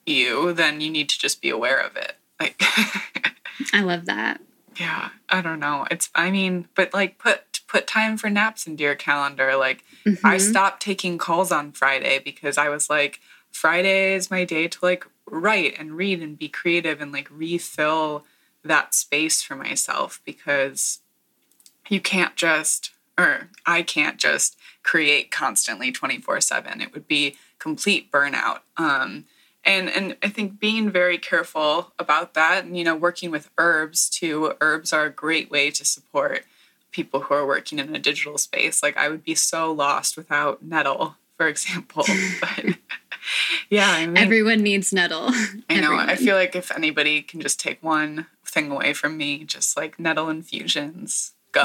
you 0.04 0.52
then 0.52 0.80
you 0.80 0.90
need 0.90 1.08
to 1.08 1.18
just 1.18 1.40
be 1.40 1.48
aware 1.48 1.78
of 1.78 1.96
it 1.96 2.16
like 2.40 2.60
i 3.72 3.80
love 3.80 4.06
that 4.06 4.40
yeah 4.76 5.10
i 5.28 5.40
don't 5.40 5.60
know 5.60 5.86
it's 5.90 6.10
i 6.14 6.30
mean 6.30 6.68
but 6.74 6.92
like 6.92 7.18
put 7.18 7.51
put 7.72 7.86
time 7.86 8.16
for 8.16 8.28
naps 8.28 8.66
into 8.66 8.84
your 8.84 8.94
calendar. 8.94 9.56
Like 9.56 9.82
mm-hmm. 10.04 10.26
i 10.26 10.36
stopped 10.36 10.82
taking 10.82 11.18
calls 11.18 11.52
on 11.52 11.72
friday 11.72 12.18
because 12.18 12.58
i 12.58 12.68
was 12.68 12.90
like 12.90 13.20
friday 13.50 14.14
is 14.14 14.30
my 14.30 14.44
day 14.44 14.68
to 14.68 14.78
like 14.82 15.06
write 15.26 15.78
and 15.78 15.96
read 15.96 16.20
and 16.20 16.38
be 16.38 16.48
creative 16.48 17.00
and 17.00 17.12
like 17.12 17.28
refill 17.30 18.24
that 18.64 18.94
space 18.94 19.42
for 19.42 19.56
myself 19.56 20.20
because 20.24 21.00
you 21.88 22.00
can't 22.00 22.36
just 22.36 22.90
or 23.18 23.50
I 23.66 23.82
can't 23.82 24.16
just 24.16 24.56
create 24.82 25.30
constantly 25.30 25.92
24/7 25.92 26.80
it 26.80 26.92
would 26.94 27.06
be 27.06 27.36
complete 27.58 28.10
burnout. 28.10 28.60
Um, 28.76 29.26
and 29.64 29.88
and 29.90 30.16
I 30.22 30.28
think 30.28 30.58
being 30.58 30.90
very 30.90 31.18
careful 31.18 31.92
about 31.98 32.34
that 32.34 32.64
and 32.64 32.76
you 32.76 32.84
know 32.84 32.96
working 32.96 33.30
with 33.30 33.50
herbs 33.58 34.08
too. 34.08 34.54
Herbs 34.60 34.92
are 34.92 35.06
a 35.06 35.10
great 35.10 35.50
way 35.50 35.70
to 35.70 35.84
support 35.84 36.44
people 36.92 37.20
who 37.20 37.34
are 37.34 37.46
working 37.46 37.78
in 37.78 37.94
a 37.94 37.98
digital 37.98 38.38
space 38.38 38.82
like 38.82 38.96
I 38.96 39.08
would 39.08 39.24
be 39.24 39.34
so 39.34 39.72
lost 39.72 40.16
without 40.16 40.62
nettle 40.62 41.16
for 41.36 41.48
example 41.48 42.04
but 42.40 42.76
yeah 43.70 43.90
I 43.90 44.06
mean, 44.06 44.16
everyone 44.16 44.62
needs 44.62 44.92
nettle 44.92 45.30
I 45.68 45.80
know 45.80 45.86
everyone. 45.86 46.10
I 46.10 46.16
feel 46.16 46.36
like 46.36 46.54
if 46.54 46.70
anybody 46.70 47.22
can 47.22 47.40
just 47.40 47.58
take 47.58 47.82
one 47.82 48.26
thing 48.52 48.70
away 48.70 48.92
from 48.92 49.16
me, 49.16 49.44
just 49.44 49.76
like 49.76 49.98
nettle 49.98 50.28
infusions. 50.28 51.32
Go. 51.52 51.64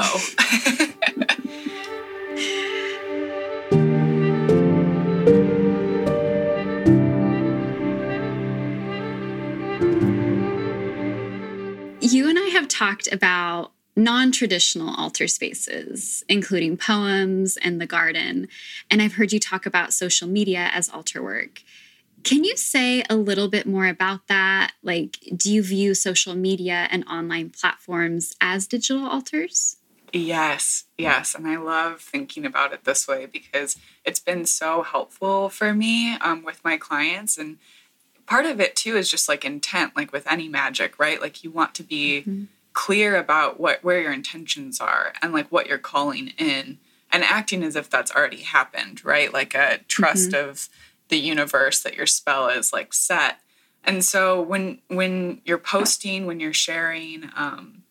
you 12.00 12.28
and 12.28 12.38
I 12.38 12.50
have 12.52 12.68
talked 12.68 13.08
about 13.12 13.72
non 13.98 14.32
traditional 14.32 14.94
altar 14.94 15.28
spaces, 15.28 16.24
including 16.28 16.76
poems 16.76 17.58
and 17.58 17.80
the 17.80 17.86
garden. 17.86 18.48
And 18.90 19.02
I've 19.02 19.14
heard 19.14 19.32
you 19.32 19.40
talk 19.40 19.66
about 19.66 19.92
social 19.92 20.28
media 20.28 20.70
as 20.72 20.88
altar 20.88 21.22
work. 21.22 21.62
Can 22.24 22.44
you 22.44 22.56
say 22.56 23.04
a 23.08 23.16
little 23.16 23.48
bit 23.48 23.66
more 23.66 23.86
about 23.86 24.26
that? 24.28 24.72
Like, 24.82 25.18
do 25.36 25.52
you 25.52 25.62
view 25.62 25.94
social 25.94 26.34
media 26.34 26.88
and 26.90 27.04
online 27.06 27.50
platforms 27.50 28.34
as 28.40 28.66
digital 28.66 29.06
altars? 29.06 29.76
Yes, 30.12 30.84
yes. 30.96 31.34
And 31.34 31.46
I 31.46 31.56
love 31.56 32.00
thinking 32.00 32.46
about 32.46 32.72
it 32.72 32.84
this 32.84 33.06
way 33.06 33.26
because 33.26 33.76
it's 34.04 34.20
been 34.20 34.46
so 34.46 34.82
helpful 34.82 35.48
for 35.48 35.74
me 35.74 36.16
um, 36.16 36.44
with 36.44 36.64
my 36.64 36.76
clients. 36.76 37.36
And 37.36 37.58
part 38.26 38.46
of 38.46 38.60
it 38.60 38.74
too 38.74 38.96
is 38.96 39.10
just 39.10 39.28
like 39.28 39.44
intent, 39.44 39.96
like 39.96 40.12
with 40.12 40.26
any 40.26 40.48
magic, 40.48 40.98
right? 40.98 41.20
Like 41.20 41.44
you 41.44 41.50
want 41.50 41.74
to 41.76 41.82
be 41.82 42.20
mm-hmm. 42.20 42.44
Clear 42.78 43.16
about 43.16 43.58
what 43.58 43.82
where 43.82 44.00
your 44.00 44.12
intentions 44.12 44.80
are 44.80 45.12
and 45.20 45.32
like 45.32 45.50
what 45.50 45.66
you're 45.66 45.78
calling 45.78 46.28
in 46.38 46.78
and 47.10 47.24
acting 47.24 47.64
as 47.64 47.74
if 47.74 47.90
that's 47.90 48.14
already 48.14 48.42
happened, 48.42 49.04
right? 49.04 49.32
Like 49.32 49.52
a 49.52 49.80
trust 49.88 50.30
mm-hmm. 50.30 50.50
of 50.50 50.68
the 51.08 51.18
universe 51.18 51.82
that 51.82 51.96
your 51.96 52.06
spell 52.06 52.48
is 52.48 52.72
like 52.72 52.94
set. 52.94 53.40
And 53.82 54.04
so 54.04 54.40
when 54.40 54.78
when 54.86 55.40
you're 55.44 55.58
posting, 55.58 56.24
when 56.24 56.38
you're 56.38 56.52
sharing, 56.52 57.30
um, 57.34 57.82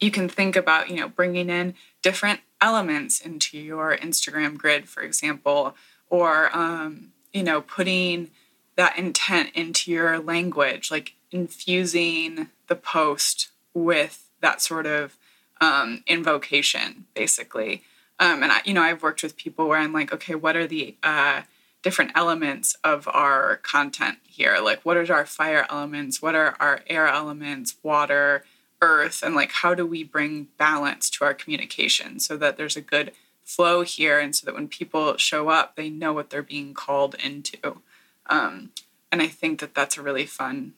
you 0.00 0.10
can 0.10 0.30
think 0.30 0.56
about 0.56 0.88
you 0.88 0.96
know 0.96 1.08
bringing 1.10 1.50
in 1.50 1.74
different 2.00 2.40
elements 2.58 3.20
into 3.20 3.58
your 3.58 3.98
Instagram 3.98 4.56
grid, 4.56 4.88
for 4.88 5.02
example, 5.02 5.76
or 6.08 6.56
um, 6.56 7.12
you 7.34 7.42
know 7.42 7.60
putting 7.60 8.30
that 8.76 8.96
intent 8.96 9.50
into 9.54 9.90
your 9.90 10.18
language, 10.18 10.90
like 10.90 11.16
infusing 11.30 12.48
the 12.68 12.76
post 12.76 13.50
with 13.74 14.28
that 14.40 14.60
sort 14.60 14.86
of 14.86 15.16
um, 15.60 16.02
invocation, 16.06 17.06
basically. 17.14 17.82
Um, 18.18 18.42
and 18.42 18.52
I, 18.52 18.60
you 18.64 18.74
know, 18.74 18.82
I've 18.82 19.02
worked 19.02 19.22
with 19.22 19.36
people 19.36 19.68
where 19.68 19.78
I'm 19.78 19.92
like, 19.92 20.12
okay, 20.12 20.34
what 20.34 20.56
are 20.56 20.66
the 20.66 20.96
uh, 21.02 21.42
different 21.82 22.12
elements 22.14 22.76
of 22.84 23.08
our 23.08 23.56
content 23.58 24.18
here? 24.26 24.58
Like, 24.62 24.80
what 24.84 24.96
are 24.96 25.12
our 25.12 25.26
fire 25.26 25.66
elements? 25.70 26.20
What 26.20 26.34
are 26.34 26.56
our 26.60 26.80
air 26.86 27.06
elements? 27.06 27.76
Water, 27.82 28.44
earth, 28.82 29.22
and 29.22 29.34
like, 29.34 29.52
how 29.52 29.74
do 29.74 29.86
we 29.86 30.04
bring 30.04 30.48
balance 30.58 31.10
to 31.10 31.24
our 31.24 31.34
communication 31.34 32.18
so 32.20 32.36
that 32.36 32.56
there's 32.56 32.76
a 32.76 32.82
good 32.82 33.12
flow 33.42 33.82
here, 33.82 34.20
and 34.20 34.36
so 34.36 34.46
that 34.46 34.54
when 34.54 34.68
people 34.68 35.16
show 35.16 35.48
up, 35.48 35.74
they 35.74 35.90
know 35.90 36.12
what 36.12 36.30
they're 36.30 36.42
being 36.42 36.72
called 36.72 37.16
into. 37.16 37.80
Um, 38.26 38.70
and 39.10 39.20
I 39.20 39.26
think 39.26 39.58
that 39.60 39.74
that's 39.74 39.98
a 39.98 40.02
really 40.02 40.26
fun, 40.26 40.74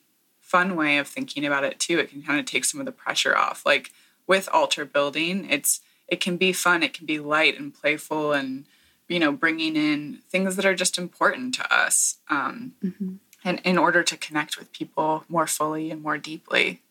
fun 0.52 0.76
way 0.76 0.98
of 0.98 1.08
thinking 1.08 1.46
about 1.46 1.64
it 1.64 1.80
too. 1.80 1.98
It 1.98 2.10
can 2.10 2.22
kind 2.22 2.38
of 2.38 2.44
take 2.44 2.66
some 2.66 2.78
of 2.78 2.84
the 2.84 2.92
pressure 2.92 3.34
off. 3.34 3.64
Like 3.64 3.90
with 4.26 4.50
altar 4.52 4.84
building, 4.84 5.48
it's 5.48 5.80
it 6.08 6.20
can 6.20 6.36
be 6.36 6.52
fun, 6.52 6.82
it 6.82 6.92
can 6.92 7.06
be 7.06 7.18
light 7.18 7.58
and 7.58 7.72
playful, 7.72 8.32
and 8.32 8.66
you 9.08 9.18
know, 9.18 9.32
bringing 9.32 9.76
in 9.76 10.18
things 10.28 10.56
that 10.56 10.66
are 10.66 10.74
just 10.74 10.98
important 10.98 11.54
to 11.54 11.74
us, 11.74 12.18
um, 12.28 12.74
mm-hmm. 12.84 13.14
and 13.42 13.60
in 13.64 13.78
order 13.78 14.02
to 14.02 14.16
connect 14.18 14.58
with 14.58 14.72
people 14.72 15.24
more 15.26 15.46
fully 15.46 15.90
and 15.90 16.02
more 16.02 16.18
deeply. 16.18 16.82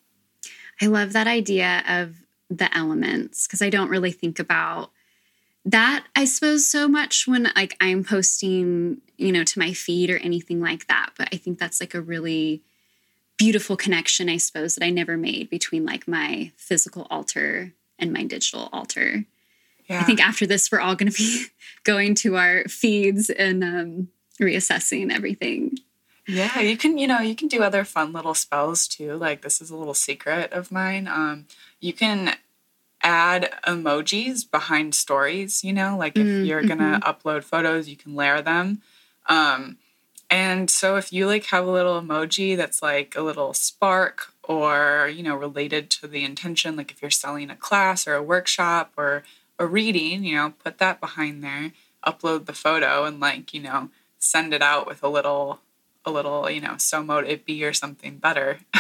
I 0.82 0.88
love 0.88 1.14
that 1.14 1.28
idea 1.28 1.84
of 1.88 2.16
the 2.50 2.76
elements 2.76 3.46
because 3.46 3.62
I 3.62 3.70
don't 3.70 3.90
really 3.90 4.12
think 4.12 4.40
about 4.40 4.92
that 5.64 6.06
i 6.16 6.26
suppose 6.26 6.66
so 6.66 6.88
much 6.88 7.28
when 7.28 7.48
like 7.56 7.78
i'm 7.80 8.04
posting 8.04 9.00
you 9.18 9.32
know 9.32 9.44
to 9.44 9.60
my 9.60 9.74
feed 9.74 10.10
or 10.10 10.18
anything 10.18 10.60
like 10.60 10.88
that 10.88 11.12
but 11.16 11.30
i 11.32 11.38
think 11.38 11.60
that's 11.60 11.80
like 11.80 11.94
a 11.94 12.02
really 12.02 12.64
beautiful 13.42 13.76
connection 13.76 14.30
i 14.30 14.38
suppose 14.38 14.76
that 14.76 14.86
i 14.86 14.92
never 14.92 15.18
made 15.18 15.50
between 15.50 15.84
like 15.84 16.08
my 16.08 16.52
physical 16.56 17.08
altar 17.10 17.74
and 17.98 18.14
my 18.14 18.24
digital 18.24 18.70
altar 18.72 19.26
yeah. 19.90 20.00
i 20.00 20.04
think 20.04 20.22
after 20.22 20.46
this 20.46 20.72
we're 20.72 20.80
all 20.80 20.96
going 20.96 21.12
to 21.12 21.18
be 21.18 21.46
going 21.84 22.14
to 22.14 22.38
our 22.38 22.64
feeds 22.66 23.32
and 23.32 23.64
um, 23.64 24.08
reassessing 24.40 25.12
everything 25.12 25.76
yeah 26.28 26.60
you 26.60 26.78
can 26.78 27.00
you 27.00 27.08
know 27.08 27.20
you 27.20 27.36
can 27.36 27.48
do 27.48 27.64
other 27.64 27.84
fun 27.84 28.14
little 28.14 28.36
spells 28.36 28.88
too 28.88 29.16
like 29.16 29.42
this 29.42 29.60
is 29.60 29.72
a 29.72 29.76
little 29.76 29.96
secret 29.96 30.54
of 30.54 30.72
mine 30.72 31.08
um, 31.08 31.48
you 31.80 31.94
can 31.94 32.36
add 33.04 33.52
emojis 33.66 34.50
behind 34.50 34.94
stories, 34.94 35.64
you 35.64 35.74
know, 35.74 35.98
like 35.98 36.16
if 36.16 36.24
mm, 36.24 36.46
you're 36.46 36.62
going 36.62 36.78
to 36.78 37.00
mm-hmm. 37.00 37.10
upload 37.10 37.44
photos, 37.44 37.90
you 37.90 37.96
can 37.96 38.16
layer 38.16 38.44
them. 38.44 38.80
Um, 39.28 39.78
and 40.32 40.70
so 40.70 40.96
if 40.96 41.12
you 41.12 41.28
like 41.28 41.46
have 41.48 41.68
a 41.68 41.72
little 41.72 42.02
emoji 42.02 42.56
that's 42.56 42.82
like 42.82 43.16
a 43.18 43.22
little 43.22 43.54
spark 43.54 44.34
or, 44.44 45.12
you 45.14 45.24
know, 45.24 45.36
related 45.36 45.90
to 45.90 46.08
the 46.08 46.24
intention, 46.24 46.78
like 46.78 46.90
if 46.90 47.02
you're 47.02 47.12
selling 47.12 47.50
a 47.50 47.56
class 47.58 48.08
or 48.08 48.16
a 48.16 48.24
workshop 48.24 48.94
or 48.96 49.24
a 49.60 49.68
reading, 49.68 50.24
you 50.24 50.36
know, 50.36 50.54
put 50.64 50.78
that 50.78 51.02
behind 51.02 51.44
there, 51.44 51.74
upload 52.08 52.46
the 52.46 52.54
photo 52.54 53.04
and 53.04 53.20
like, 53.20 53.54
you 53.54 53.62
know, 53.62 53.90
send 54.20 54.54
it 54.54 54.62
out 54.62 54.88
with 54.88 55.04
a 55.04 55.10
little 55.10 55.60
a 56.06 56.12
little, 56.12 56.50
you 56.50 56.62
know, 56.62 56.76
so 56.78 57.04
mote 57.04 57.28
it 57.28 57.46
be 57.46 57.64
or 57.66 57.74
something 57.74 58.18
better. 58.18 58.60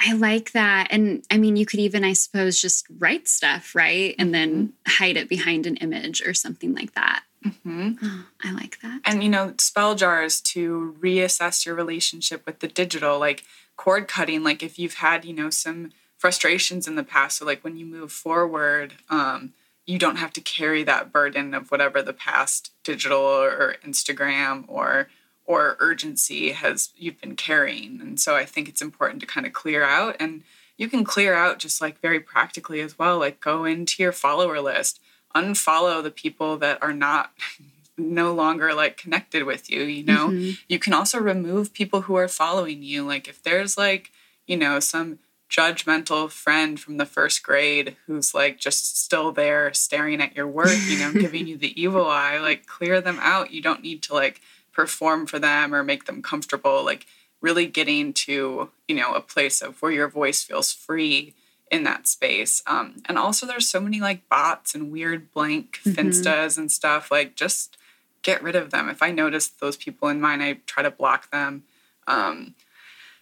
I 0.00 0.12
like 0.12 0.52
that. 0.52 0.88
And 0.90 1.24
I 1.30 1.38
mean, 1.38 1.56
you 1.56 1.64
could 1.64 1.80
even, 1.80 2.04
I 2.04 2.12
suppose, 2.12 2.60
just 2.60 2.86
write 2.98 3.26
stuff, 3.26 3.74
right? 3.74 4.14
And 4.18 4.34
then 4.34 4.50
mm-hmm. 4.50 5.04
hide 5.04 5.16
it 5.16 5.28
behind 5.28 5.66
an 5.66 5.76
image 5.76 6.22
or 6.22 6.34
something 6.34 6.74
like 6.74 6.92
that. 6.92 7.24
Mm-hmm. 7.44 7.92
Oh, 8.02 8.24
I 8.42 8.52
like 8.52 8.80
that. 8.80 9.00
And, 9.04 9.22
you 9.22 9.28
know, 9.28 9.54
spell 9.58 9.94
jars 9.94 10.40
to 10.42 10.96
reassess 11.00 11.64
your 11.64 11.74
relationship 11.74 12.44
with 12.46 12.60
the 12.60 12.68
digital, 12.68 13.18
like 13.18 13.44
cord 13.76 14.08
cutting, 14.08 14.42
like 14.42 14.62
if 14.62 14.78
you've 14.78 14.94
had, 14.94 15.24
you 15.24 15.32
know, 15.32 15.50
some 15.50 15.92
frustrations 16.16 16.88
in 16.88 16.96
the 16.96 17.04
past. 17.04 17.38
So, 17.38 17.46
like 17.46 17.62
when 17.62 17.76
you 17.76 17.86
move 17.86 18.10
forward, 18.10 18.94
um, 19.08 19.52
you 19.86 19.98
don't 19.98 20.16
have 20.16 20.32
to 20.34 20.40
carry 20.40 20.82
that 20.82 21.12
burden 21.12 21.54
of 21.54 21.70
whatever 21.70 22.02
the 22.02 22.12
past 22.12 22.72
digital 22.84 23.20
or 23.20 23.76
Instagram 23.84 24.64
or 24.68 25.08
or 25.48 25.76
urgency 25.80 26.52
has 26.52 26.92
you've 26.96 27.20
been 27.20 27.34
carrying 27.34 28.00
and 28.00 28.20
so 28.20 28.36
i 28.36 28.44
think 28.44 28.68
it's 28.68 28.82
important 28.82 29.18
to 29.18 29.26
kind 29.26 29.46
of 29.46 29.52
clear 29.52 29.82
out 29.82 30.14
and 30.20 30.42
you 30.76 30.88
can 30.88 31.02
clear 31.02 31.34
out 31.34 31.58
just 31.58 31.80
like 31.80 31.98
very 32.00 32.20
practically 32.20 32.80
as 32.80 32.98
well 32.98 33.18
like 33.18 33.40
go 33.40 33.64
into 33.64 34.00
your 34.02 34.12
follower 34.12 34.60
list 34.60 35.00
unfollow 35.34 36.02
the 36.02 36.10
people 36.10 36.56
that 36.58 36.82
are 36.82 36.92
not 36.92 37.32
no 38.00 38.32
longer 38.32 38.74
like 38.74 38.96
connected 38.96 39.42
with 39.42 39.68
you 39.68 39.82
you 39.82 40.04
know? 40.04 40.28
Mm-hmm. 40.28 40.50
you 40.68 40.78
can 40.78 40.92
also 40.92 41.18
remove 41.18 41.72
people 41.72 42.02
who 42.02 42.14
are 42.14 42.28
following 42.28 42.82
you. 42.82 43.04
Like 43.04 43.28
if 43.28 43.42
there's 43.42 43.76
like 43.76 44.10
you 44.46 44.56
know 44.56 44.80
some 44.80 45.18
judgmental 45.50 46.30
friend 46.30 46.78
from 46.78 46.98
the 46.98 47.06
first 47.06 47.42
grade 47.42 47.96
who's 48.06 48.34
like 48.34 48.58
just 48.58 49.02
still 49.02 49.32
there 49.32 49.72
staring 49.72 50.20
at 50.20 50.36
your 50.36 50.46
work 50.46 50.76
you 50.86 50.98
know 50.98 51.10
giving 51.10 51.46
you 51.46 51.56
the 51.56 51.80
evil 51.80 52.06
eye 52.08 52.38
like 52.38 52.66
clear 52.66 53.00
them 53.00 53.18
out. 53.20 53.50
You 53.50 53.62
don't 53.62 53.82
need 53.82 54.02
to 54.04 54.14
like 54.14 54.40
perform 54.72 55.26
for 55.26 55.38
them 55.38 55.74
or 55.74 55.82
make 55.82 56.04
them 56.04 56.22
comfortable 56.22 56.84
like 56.84 57.06
really 57.40 57.66
getting 57.66 58.12
to 58.12 58.70
you 58.86 58.94
know 58.94 59.14
a 59.14 59.20
place 59.20 59.60
of 59.60 59.80
where 59.82 59.92
your 59.92 60.08
voice 60.08 60.42
feels 60.42 60.72
free 60.72 61.34
in 61.70 61.84
that 61.84 62.06
space 62.06 62.62
um, 62.66 63.02
and 63.06 63.18
also 63.18 63.46
there's 63.46 63.68
so 63.68 63.80
many 63.80 64.00
like 64.00 64.28
bots 64.28 64.74
and 64.74 64.90
weird 64.90 65.32
blank 65.32 65.78
mm-hmm. 65.84 65.98
finstas 65.98 66.58
and 66.58 66.70
stuff 66.70 67.10
like 67.10 67.34
just 67.34 67.76
get 68.22 68.42
rid 68.42 68.56
of 68.56 68.70
them 68.70 68.88
if 68.88 69.02
i 69.02 69.10
notice 69.10 69.48
those 69.48 69.76
people 69.76 70.08
in 70.08 70.20
mine 70.20 70.40
i 70.40 70.58
try 70.66 70.82
to 70.82 70.90
block 70.90 71.30
them 71.30 71.64
um, 72.06 72.54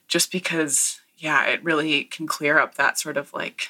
just 0.09 0.31
because 0.31 1.01
yeah 1.19 1.47
it 1.47 1.63
really 1.65 2.05
can 2.05 2.27
clear 2.27 2.59
up 2.59 2.75
that 2.75 2.99
sort 2.99 3.17
of 3.17 3.33
like 3.33 3.69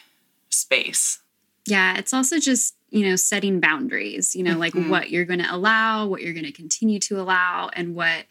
space 0.50 1.20
yeah 1.66 1.96
it's 1.96 2.14
also 2.14 2.38
just 2.38 2.76
you 2.90 3.06
know, 3.06 3.16
setting 3.16 3.60
boundaries, 3.60 4.36
you 4.36 4.42
know, 4.42 4.52
mm-hmm. 4.52 4.60
like 4.60 4.74
what 4.90 5.10
you're 5.10 5.24
going 5.24 5.42
to 5.42 5.54
allow, 5.54 6.06
what 6.06 6.22
you're 6.22 6.32
going 6.32 6.46
to 6.46 6.52
continue 6.52 6.98
to 7.00 7.20
allow, 7.20 7.68
and 7.72 7.94
what 7.94 8.24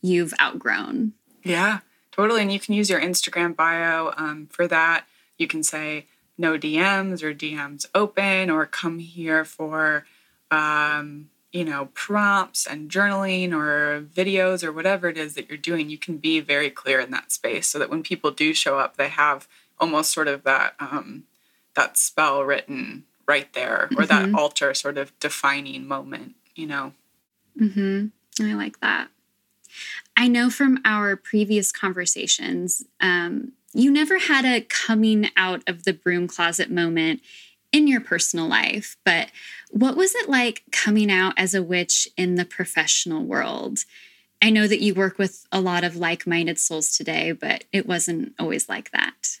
you've 0.00 0.34
outgrown. 0.40 1.12
Yeah, 1.42 1.80
totally. 2.10 2.42
And 2.42 2.52
you 2.52 2.58
can 2.58 2.74
use 2.74 2.88
your 2.88 3.00
Instagram 3.00 3.54
bio 3.54 4.12
um, 4.16 4.48
for 4.50 4.66
that. 4.66 5.06
You 5.38 5.46
can 5.46 5.62
say 5.62 6.06
no 6.36 6.58
DMs 6.58 7.22
or 7.22 7.34
DMs 7.34 7.86
open, 7.94 8.50
or 8.50 8.66
come 8.66 8.98
here 8.98 9.44
for, 9.44 10.04
um, 10.50 11.30
you 11.52 11.64
know, 11.64 11.88
prompts 11.94 12.66
and 12.66 12.90
journaling 12.90 13.52
or 13.52 14.02
videos 14.02 14.62
or 14.62 14.72
whatever 14.72 15.08
it 15.08 15.16
is 15.16 15.34
that 15.34 15.48
you're 15.48 15.58
doing. 15.58 15.88
You 15.88 15.98
can 15.98 16.18
be 16.18 16.40
very 16.40 16.70
clear 16.70 17.00
in 17.00 17.10
that 17.10 17.32
space 17.32 17.66
so 17.66 17.78
that 17.78 17.90
when 17.90 18.02
people 18.02 18.30
do 18.30 18.54
show 18.54 18.78
up, 18.78 18.96
they 18.96 19.08
have 19.08 19.48
almost 19.80 20.12
sort 20.12 20.28
of 20.28 20.44
that 20.44 20.74
um, 20.78 21.24
that 21.74 21.96
spell 21.96 22.42
written 22.42 23.04
right 23.26 23.52
there 23.52 23.84
or 23.96 24.04
mm-hmm. 24.04 24.32
that 24.32 24.38
altar 24.38 24.74
sort 24.74 24.98
of 24.98 25.18
defining 25.20 25.86
moment, 25.86 26.34
you 26.54 26.66
know. 26.66 26.92
Mhm. 27.60 28.10
I 28.40 28.54
like 28.54 28.80
that. 28.80 29.08
I 30.16 30.28
know 30.28 30.50
from 30.50 30.80
our 30.84 31.16
previous 31.16 31.70
conversations, 31.70 32.84
um, 33.00 33.52
you 33.72 33.90
never 33.90 34.18
had 34.18 34.44
a 34.44 34.60
coming 34.62 35.30
out 35.36 35.62
of 35.66 35.84
the 35.84 35.92
broom 35.92 36.26
closet 36.26 36.70
moment 36.70 37.20
in 37.72 37.86
your 37.86 38.00
personal 38.00 38.46
life, 38.46 38.96
but 39.04 39.28
what 39.70 39.96
was 39.96 40.14
it 40.14 40.28
like 40.28 40.62
coming 40.72 41.10
out 41.10 41.34
as 41.36 41.54
a 41.54 41.62
witch 41.62 42.08
in 42.16 42.36
the 42.36 42.44
professional 42.44 43.24
world? 43.24 43.80
I 44.40 44.50
know 44.50 44.66
that 44.66 44.80
you 44.80 44.94
work 44.94 45.18
with 45.18 45.46
a 45.52 45.60
lot 45.60 45.84
of 45.84 45.96
like 45.96 46.26
minded 46.26 46.58
souls 46.58 46.96
today, 46.96 47.32
but 47.32 47.64
it 47.72 47.86
wasn't 47.86 48.34
always 48.38 48.68
like 48.68 48.90
that. 48.92 49.38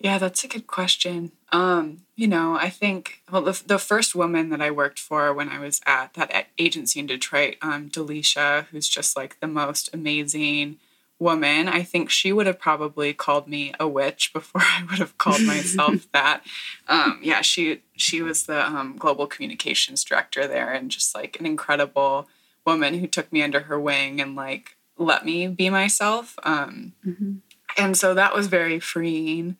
Yeah, 0.00 0.18
that's 0.18 0.42
a 0.42 0.48
good 0.48 0.66
question. 0.66 1.30
Um, 1.52 1.98
you 2.16 2.26
know, 2.26 2.54
I 2.54 2.70
think 2.70 3.22
well, 3.30 3.42
the, 3.42 3.62
the 3.64 3.78
first 3.78 4.14
woman 4.16 4.48
that 4.48 4.60
I 4.60 4.70
worked 4.70 4.98
for 4.98 5.32
when 5.32 5.48
I 5.48 5.60
was 5.60 5.80
at 5.86 6.14
that 6.14 6.48
agency 6.58 6.98
in 6.98 7.06
Detroit, 7.06 7.56
um, 7.62 7.88
Delisha, 7.88 8.66
who's 8.66 8.88
just 8.88 9.16
like 9.16 9.38
the 9.38 9.46
most 9.46 9.90
amazing 9.92 10.78
woman. 11.18 11.68
I 11.68 11.82
think 11.82 12.10
she 12.10 12.32
would 12.32 12.46
have 12.46 12.58
probably 12.58 13.12
called 13.12 13.46
me 13.46 13.72
a 13.78 13.86
witch 13.86 14.32
before 14.32 14.60
I 14.64 14.84
would 14.88 14.98
have 14.98 15.18
called 15.18 15.42
myself 15.42 16.06
that. 16.12 16.42
Um, 16.88 17.20
yeah, 17.22 17.40
she 17.40 17.82
she 17.96 18.22
was 18.22 18.46
the 18.46 18.66
um, 18.66 18.96
global 18.98 19.26
communications 19.26 20.04
director 20.04 20.46
there, 20.46 20.72
and 20.72 20.90
just 20.90 21.14
like 21.14 21.38
an 21.38 21.46
incredible 21.46 22.28
woman 22.66 22.94
who 22.94 23.06
took 23.06 23.32
me 23.32 23.42
under 23.42 23.60
her 23.60 23.80
wing 23.80 24.20
and 24.20 24.36
like 24.36 24.76
let 24.98 25.24
me 25.24 25.46
be 25.46 25.70
myself. 25.70 26.38
Um, 26.42 26.92
mm-hmm. 27.04 27.34
And 27.78 27.96
so 27.96 28.14
that 28.14 28.34
was 28.34 28.48
very 28.48 28.78
freeing. 28.78 29.56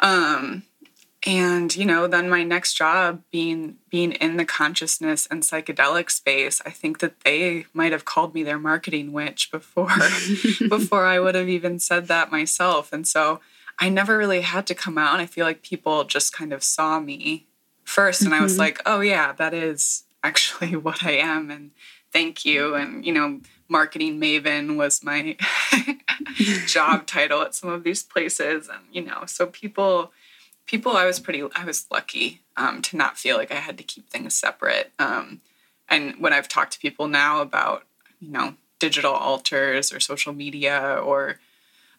Um, 0.00 0.64
and 1.26 1.76
you 1.76 1.84
know 1.84 2.06
then 2.06 2.30
my 2.30 2.42
next 2.42 2.74
job 2.74 3.22
being 3.30 3.76
being 3.90 4.12
in 4.12 4.36
the 4.36 4.44
consciousness 4.44 5.26
and 5.30 5.42
psychedelic 5.42 6.10
space 6.10 6.62
i 6.64 6.70
think 6.70 6.98
that 7.00 7.20
they 7.24 7.66
might 7.74 7.92
have 7.92 8.04
called 8.04 8.34
me 8.34 8.42
their 8.42 8.58
marketing 8.58 9.12
witch 9.12 9.50
before 9.50 9.90
before 10.68 11.04
i 11.04 11.18
would 11.18 11.34
have 11.34 11.48
even 11.48 11.78
said 11.78 12.08
that 12.08 12.32
myself 12.32 12.92
and 12.92 13.06
so 13.06 13.40
i 13.78 13.88
never 13.88 14.16
really 14.16 14.40
had 14.40 14.66
to 14.66 14.74
come 14.74 14.96
out 14.96 15.12
and 15.12 15.22
i 15.22 15.26
feel 15.26 15.44
like 15.44 15.62
people 15.62 16.04
just 16.04 16.32
kind 16.32 16.52
of 16.52 16.62
saw 16.62 16.98
me 16.98 17.46
first 17.84 18.22
and 18.22 18.32
mm-hmm. 18.32 18.40
i 18.40 18.42
was 18.42 18.52
mm-hmm. 18.52 18.60
like 18.60 18.80
oh 18.86 19.00
yeah 19.00 19.32
that 19.32 19.52
is 19.52 20.04
actually 20.22 20.74
what 20.76 21.04
i 21.04 21.12
am 21.12 21.50
and 21.50 21.70
thank 22.12 22.44
you 22.46 22.74
and 22.74 23.04
you 23.04 23.12
know 23.12 23.40
marketing 23.68 24.18
maven 24.18 24.76
was 24.76 25.04
my 25.04 25.36
job 26.66 27.06
title 27.06 27.42
at 27.42 27.54
some 27.54 27.70
of 27.70 27.84
these 27.84 28.02
places 28.02 28.68
and 28.68 28.82
you 28.90 29.02
know 29.02 29.24
so 29.26 29.46
people 29.46 30.10
people 30.70 30.96
i 30.96 31.04
was 31.04 31.18
pretty 31.18 31.42
i 31.56 31.64
was 31.64 31.86
lucky 31.90 32.40
um, 32.56 32.80
to 32.80 32.96
not 32.96 33.18
feel 33.18 33.36
like 33.36 33.50
i 33.50 33.56
had 33.56 33.76
to 33.76 33.82
keep 33.82 34.08
things 34.08 34.34
separate 34.34 34.92
um, 35.00 35.40
and 35.88 36.14
when 36.20 36.32
i've 36.32 36.46
talked 36.46 36.72
to 36.72 36.78
people 36.78 37.08
now 37.08 37.40
about 37.40 37.82
you 38.20 38.30
know 38.30 38.54
digital 38.78 39.12
altars 39.12 39.92
or 39.92 39.98
social 39.98 40.32
media 40.32 41.00
or 41.04 41.40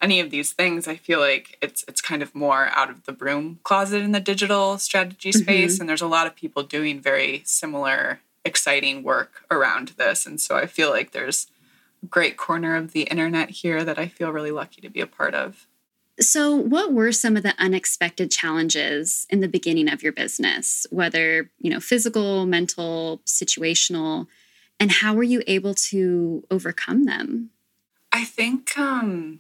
any 0.02 0.22
of 0.22 0.30
these 0.32 0.54
things 0.54 0.88
i 0.88 0.96
feel 0.96 1.20
like 1.20 1.58
it's 1.62 1.84
it's 1.88 2.02
kind 2.02 2.24
of 2.24 2.34
more 2.34 2.70
out 2.70 2.90
of 2.90 3.04
the 3.04 3.12
broom 3.12 3.60
closet 3.64 4.02
in 4.02 4.14
the 4.14 4.22
digital 4.22 4.78
strategy 4.78 5.32
mm-hmm. 5.32 5.42
space 5.42 5.74
mm-hmm. 5.74 5.82
and 5.82 5.90
there's 5.90 6.02
a 6.02 6.08
lot 6.08 6.26
of 6.26 6.36
people 6.36 6.64
doing 6.64 7.02
very 7.02 7.42
similar 7.46 8.22
exciting 8.46 9.04
work 9.04 9.44
around 9.52 9.90
this 9.98 10.26
and 10.26 10.40
so 10.40 10.56
i 10.56 10.66
feel 10.66 10.90
like 10.90 11.12
there's 11.12 11.48
a 12.02 12.06
great 12.06 12.38
corner 12.38 12.78
of 12.78 12.94
the 12.94 13.04
internet 13.04 13.50
here 13.50 13.84
that 13.84 14.00
i 14.00 14.08
feel 14.08 14.32
really 14.32 14.50
lucky 14.50 14.80
to 14.80 14.90
be 14.90 15.02
a 15.02 15.08
part 15.08 15.36
of 15.36 15.68
so, 16.22 16.56
what 16.56 16.94
were 16.94 17.12
some 17.12 17.36
of 17.36 17.44
the 17.44 17.56
unexpected 17.58 18.32
challenges 18.32 19.26
in 19.30 19.42
the 19.42 19.48
beginning 19.48 19.90
of 19.90 20.04
your 20.04 20.14
business, 20.14 20.86
whether, 20.90 21.50
you 21.60 21.70
know, 21.70 21.80
physical, 21.80 22.46
mental, 22.46 23.22
situational, 23.26 24.28
and 24.80 24.92
how 24.92 25.14
were 25.14 25.24
you 25.24 25.44
able 25.48 25.74
to 25.74 26.44
overcome 26.50 27.06
them? 27.06 27.50
I 28.12 28.24
think 28.24 28.78
um, 28.78 29.40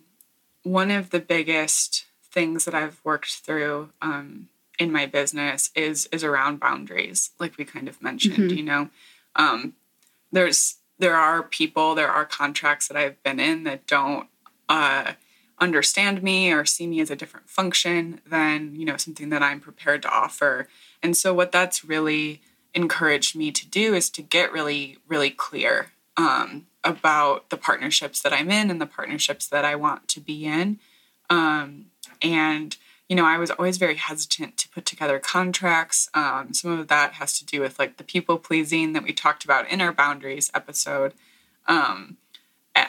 one 0.63 0.91
of 0.91 1.09
the 1.09 1.19
biggest 1.19 2.05
things 2.23 2.65
that 2.65 2.75
I've 2.75 3.01
worked 3.03 3.35
through 3.35 3.89
um, 4.01 4.49
in 4.79 4.91
my 4.91 5.05
business 5.05 5.69
is 5.75 6.07
is 6.11 6.23
around 6.23 6.59
boundaries, 6.59 7.31
like 7.39 7.57
we 7.57 7.65
kind 7.65 7.87
of 7.87 8.01
mentioned. 8.01 8.35
Mm-hmm. 8.35 8.57
You 8.57 8.63
know, 8.63 8.89
um, 9.35 9.73
there's 10.31 10.77
there 10.99 11.15
are 11.15 11.43
people, 11.43 11.95
there 11.95 12.11
are 12.11 12.25
contracts 12.25 12.87
that 12.87 12.95
I've 12.95 13.21
been 13.23 13.39
in 13.39 13.63
that 13.63 13.87
don't 13.87 14.27
uh, 14.69 15.13
understand 15.61 16.23
me 16.23 16.51
or 16.51 16.65
see 16.65 16.87
me 16.87 16.99
as 16.99 17.11
a 17.11 17.15
different 17.15 17.47
function 17.47 18.19
than 18.25 18.75
you 18.75 18.83
know 18.83 18.97
something 18.97 19.29
that 19.29 19.43
i'm 19.43 19.59
prepared 19.59 20.01
to 20.01 20.09
offer. 20.09 20.67
And 21.03 21.15
so 21.15 21.33
what 21.33 21.51
that's 21.51 21.85
really 21.85 22.41
encouraged 22.73 23.35
me 23.35 23.51
to 23.51 23.67
do 23.67 23.93
is 23.93 24.09
to 24.09 24.21
get 24.23 24.51
really 24.51 24.97
really 25.07 25.29
clear 25.29 25.91
um, 26.17 26.65
about 26.83 27.49
the 27.51 27.57
partnerships 27.57 28.21
that 28.21 28.33
i'm 28.33 28.49
in 28.49 28.71
and 28.71 28.81
the 28.81 28.87
partnerships 28.87 29.47
that 29.47 29.63
i 29.63 29.75
want 29.75 30.07
to 30.09 30.19
be 30.19 30.45
in. 30.45 30.79
Um, 31.29 31.85
and 32.21 32.75
you 33.07 33.15
know 33.15 33.25
i 33.25 33.37
was 33.37 33.51
always 33.51 33.77
very 33.77 33.95
hesitant 33.95 34.57
to 34.57 34.69
put 34.69 34.85
together 34.85 35.19
contracts. 35.19 36.09
Um, 36.15 36.55
some 36.55 36.71
of 36.71 36.87
that 36.87 37.13
has 37.13 37.37
to 37.37 37.45
do 37.45 37.61
with 37.61 37.77
like 37.77 37.97
the 37.97 38.03
people 38.03 38.39
pleasing 38.39 38.93
that 38.93 39.03
we 39.03 39.13
talked 39.13 39.45
about 39.45 39.69
in 39.69 39.79
our 39.79 39.93
boundaries 39.93 40.49
episode. 40.55 41.13
Um, 41.67 42.17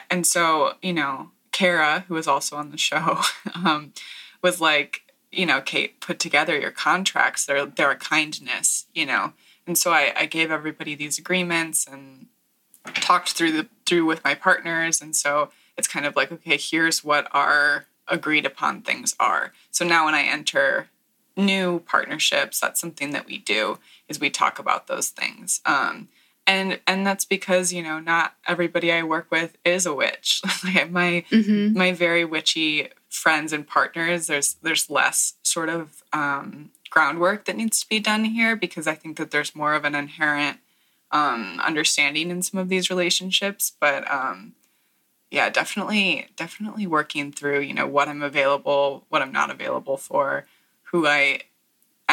and 0.09 0.25
so 0.25 0.73
you 0.81 0.93
know 0.93 1.29
Kara, 1.53 2.03
who 2.07 2.15
was 2.15 2.27
also 2.27 2.57
on 2.57 2.71
the 2.71 2.77
show, 2.77 3.21
um, 3.55 3.93
was 4.41 4.59
like, 4.59 5.03
you 5.31 5.45
know, 5.45 5.61
Kate, 5.61 6.01
put 6.01 6.19
together 6.19 6.59
your 6.59 6.71
contracts. 6.71 7.45
They're 7.45 7.65
they're 7.65 7.91
a 7.91 7.95
kindness, 7.95 8.85
you 8.93 9.05
know. 9.05 9.31
And 9.65 9.77
so 9.77 9.91
I, 9.91 10.13
I 10.17 10.25
gave 10.25 10.51
everybody 10.51 10.93
these 10.93 11.17
agreements 11.17 11.87
and 11.87 12.27
talked 12.95 13.31
through 13.31 13.53
the 13.53 13.67
through 13.85 14.05
with 14.05 14.23
my 14.23 14.35
partners. 14.35 15.01
And 15.01 15.15
so 15.15 15.49
it's 15.77 15.87
kind 15.87 16.05
of 16.05 16.15
like, 16.15 16.31
okay, 16.31 16.57
here's 16.57 17.03
what 17.03 17.27
our 17.31 17.85
agreed 18.07 18.45
upon 18.45 18.81
things 18.81 19.15
are. 19.19 19.53
So 19.71 19.85
now 19.85 20.05
when 20.05 20.15
I 20.15 20.23
enter 20.23 20.89
new 21.37 21.79
partnerships, 21.79 22.59
that's 22.59 22.79
something 22.79 23.11
that 23.11 23.25
we 23.25 23.37
do 23.37 23.79
is 24.07 24.19
we 24.19 24.29
talk 24.29 24.59
about 24.59 24.87
those 24.87 25.09
things. 25.09 25.61
Um, 25.65 26.09
and 26.45 26.79
and 26.87 27.05
that's 27.05 27.25
because 27.25 27.71
you 27.71 27.81
know 27.81 27.99
not 27.99 28.35
everybody 28.47 28.91
i 28.91 29.03
work 29.03 29.27
with 29.31 29.57
is 29.63 29.85
a 29.85 29.93
witch 29.93 30.41
my 30.89 31.23
mm-hmm. 31.29 31.77
my 31.77 31.91
very 31.91 32.25
witchy 32.25 32.89
friends 33.09 33.53
and 33.53 33.67
partners 33.67 34.27
there's 34.27 34.55
there's 34.61 34.89
less 34.89 35.35
sort 35.43 35.69
of 35.69 36.03
um, 36.11 36.71
groundwork 36.89 37.45
that 37.45 37.55
needs 37.55 37.79
to 37.79 37.89
be 37.89 37.99
done 37.99 38.25
here 38.25 38.55
because 38.55 38.87
i 38.87 38.95
think 38.95 39.17
that 39.17 39.31
there's 39.31 39.55
more 39.55 39.73
of 39.73 39.85
an 39.85 39.95
inherent 39.95 40.59
um, 41.11 41.59
understanding 41.63 42.31
in 42.31 42.41
some 42.41 42.59
of 42.59 42.69
these 42.69 42.89
relationships 42.89 43.71
but 43.79 44.09
um, 44.11 44.53
yeah 45.31 45.49
definitely 45.49 46.27
definitely 46.35 46.87
working 46.87 47.31
through 47.31 47.59
you 47.59 47.73
know 47.73 47.87
what 47.87 48.07
i'm 48.07 48.21
available 48.21 49.05
what 49.09 49.21
i'm 49.21 49.31
not 49.31 49.49
available 49.49 49.97
for 49.97 50.45
who 50.83 51.07
i 51.07 51.39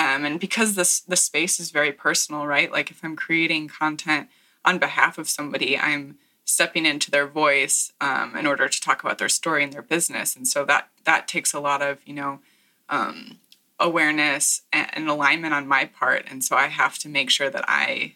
um, 0.01 0.25
and 0.25 0.41
because 0.41 0.77
this 0.77 1.01
the 1.01 1.17
space 1.17 1.61
is 1.61 1.71
very 1.71 1.93
personal, 1.93 2.47
right? 2.47 2.73
Like 2.73 2.91
if 2.91 3.05
I'm 3.05 3.17
creating 3.17 3.69
content 3.69 4.29
on 4.65 4.79
behalf 4.79 5.19
of 5.19 5.29
somebody, 5.29 5.77
I'm 5.79 6.17
stepping 6.47 6.87
into 6.87 7.11
their 7.11 7.27
voice 7.27 7.93
um, 8.01 8.35
in 8.35 8.47
order 8.47 8.67
to 8.67 8.81
talk 8.81 9.03
about 9.03 9.19
their 9.19 9.29
story 9.29 9.63
and 9.63 9.73
their 9.75 9.83
business, 9.83 10.35
and 10.35 10.49
so 10.49 10.65
that 10.65 10.89
that 11.05 11.29
takes 11.29 11.53
a 11.53 11.61
lot 11.61 11.83
of 11.83 11.99
you 12.07 12.15
know 12.15 12.41
um, 12.89 13.41
awareness 13.79 14.63
and, 14.73 15.07
alignment 15.07 15.53
on 15.53 15.69
my 15.69 15.85
part, 15.85 16.25
and 16.31 16.43
so 16.43 16.57
I 16.57 16.69
have 16.69 16.99
to 17.01 17.09
make 17.09 17.29
sure 17.29 17.51
that 17.51 17.67
I 17.69 18.15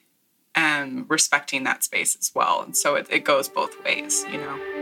am 0.54 1.04
respecting 1.08 1.64
that 1.64 1.84
space 1.84 2.16
as 2.18 2.32
well, 2.34 2.62
and 2.62 2.74
so 2.74 2.94
it, 2.94 3.08
it 3.10 3.24
goes 3.24 3.46
both 3.46 3.84
ways, 3.84 4.24
you 4.32 4.38
know. 4.38 4.73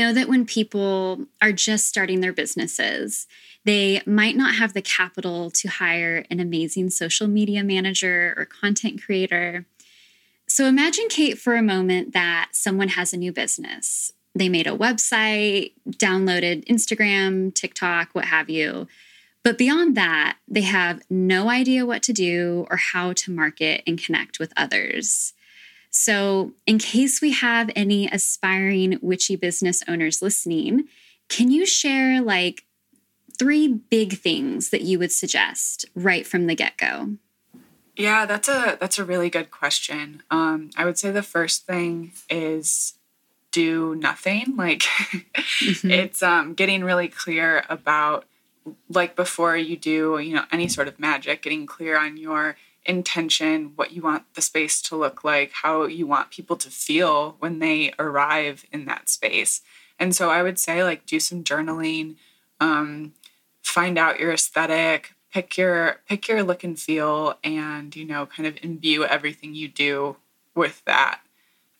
Know 0.00 0.12
that 0.12 0.28
when 0.28 0.46
people 0.46 1.26
are 1.40 1.52
just 1.52 1.86
starting 1.86 2.20
their 2.20 2.32
businesses, 2.32 3.26
they 3.64 4.00
might 4.06 4.36
not 4.36 4.54
have 4.54 4.72
the 4.72 4.82
capital 4.82 5.50
to 5.50 5.68
hire 5.68 6.24
an 6.30 6.40
amazing 6.40 6.90
social 6.90 7.28
media 7.28 7.62
manager 7.62 8.34
or 8.36 8.46
content 8.46 9.02
creator. 9.02 9.66
So 10.48 10.66
imagine, 10.66 11.06
Kate, 11.08 11.38
for 11.38 11.54
a 11.54 11.62
moment 11.62 12.12
that 12.12 12.48
someone 12.52 12.88
has 12.88 13.12
a 13.12 13.16
new 13.16 13.32
business. 13.32 14.12
They 14.34 14.48
made 14.48 14.66
a 14.66 14.76
website, 14.76 15.72
downloaded 15.88 16.66
Instagram, 16.66 17.54
TikTok, 17.54 18.10
what 18.12 18.26
have 18.26 18.48
you. 18.48 18.88
But 19.42 19.58
beyond 19.58 19.96
that, 19.96 20.38
they 20.48 20.62
have 20.62 21.02
no 21.08 21.48
idea 21.48 21.86
what 21.86 22.02
to 22.04 22.12
do 22.12 22.66
or 22.70 22.76
how 22.76 23.12
to 23.14 23.30
market 23.30 23.82
and 23.86 24.02
connect 24.02 24.38
with 24.38 24.52
others. 24.56 25.34
So, 25.90 26.52
in 26.66 26.78
case 26.78 27.20
we 27.20 27.32
have 27.32 27.70
any 27.74 28.08
aspiring 28.08 28.98
witchy 29.02 29.36
business 29.36 29.82
owners 29.88 30.22
listening, 30.22 30.84
can 31.28 31.50
you 31.50 31.66
share 31.66 32.20
like 32.20 32.64
three 33.38 33.68
big 33.68 34.18
things 34.18 34.70
that 34.70 34.82
you 34.82 34.98
would 34.98 35.12
suggest 35.12 35.86
right 35.94 36.26
from 36.26 36.46
the 36.46 36.54
get 36.54 36.76
go? 36.76 37.16
Yeah, 37.96 38.24
that's 38.24 38.48
a 38.48 38.78
that's 38.80 38.98
a 38.98 39.04
really 39.04 39.30
good 39.30 39.50
question. 39.50 40.22
Um, 40.30 40.70
I 40.76 40.84
would 40.84 40.98
say 40.98 41.10
the 41.10 41.22
first 41.22 41.66
thing 41.66 42.12
is 42.28 42.94
do 43.50 43.94
nothing. 43.96 44.54
Like 44.56 44.80
mm-hmm. 44.82 45.90
it's 45.90 46.22
um, 46.22 46.54
getting 46.54 46.84
really 46.84 47.08
clear 47.08 47.64
about 47.68 48.26
like 48.88 49.16
before 49.16 49.56
you 49.56 49.76
do 49.76 50.18
you 50.18 50.34
know 50.34 50.44
any 50.52 50.68
sort 50.68 50.86
of 50.86 51.00
magic, 51.00 51.42
getting 51.42 51.66
clear 51.66 51.98
on 51.98 52.16
your 52.16 52.56
intention, 52.86 53.72
what 53.76 53.92
you 53.92 54.02
want 54.02 54.34
the 54.34 54.42
space 54.42 54.80
to 54.82 54.96
look 54.96 55.22
like, 55.22 55.52
how 55.62 55.84
you 55.84 56.06
want 56.06 56.30
people 56.30 56.56
to 56.56 56.70
feel 56.70 57.36
when 57.38 57.58
they 57.58 57.92
arrive 57.98 58.64
in 58.72 58.86
that 58.86 59.08
space. 59.08 59.62
And 59.98 60.14
so 60.14 60.30
I 60.30 60.42
would 60.42 60.58
say, 60.58 60.82
like, 60.82 61.06
do 61.06 61.20
some 61.20 61.44
journaling, 61.44 62.16
um, 62.58 63.12
find 63.62 63.98
out 63.98 64.18
your 64.18 64.32
aesthetic, 64.32 65.12
pick 65.32 65.56
your 65.56 66.00
pick 66.08 66.26
your 66.28 66.42
look 66.42 66.64
and 66.64 66.78
feel, 66.78 67.38
and 67.44 67.94
you 67.94 68.04
know, 68.04 68.26
kind 68.26 68.46
of 68.46 68.58
imbue 68.62 69.04
everything 69.04 69.54
you 69.54 69.68
do 69.68 70.16
with 70.54 70.84
that 70.86 71.20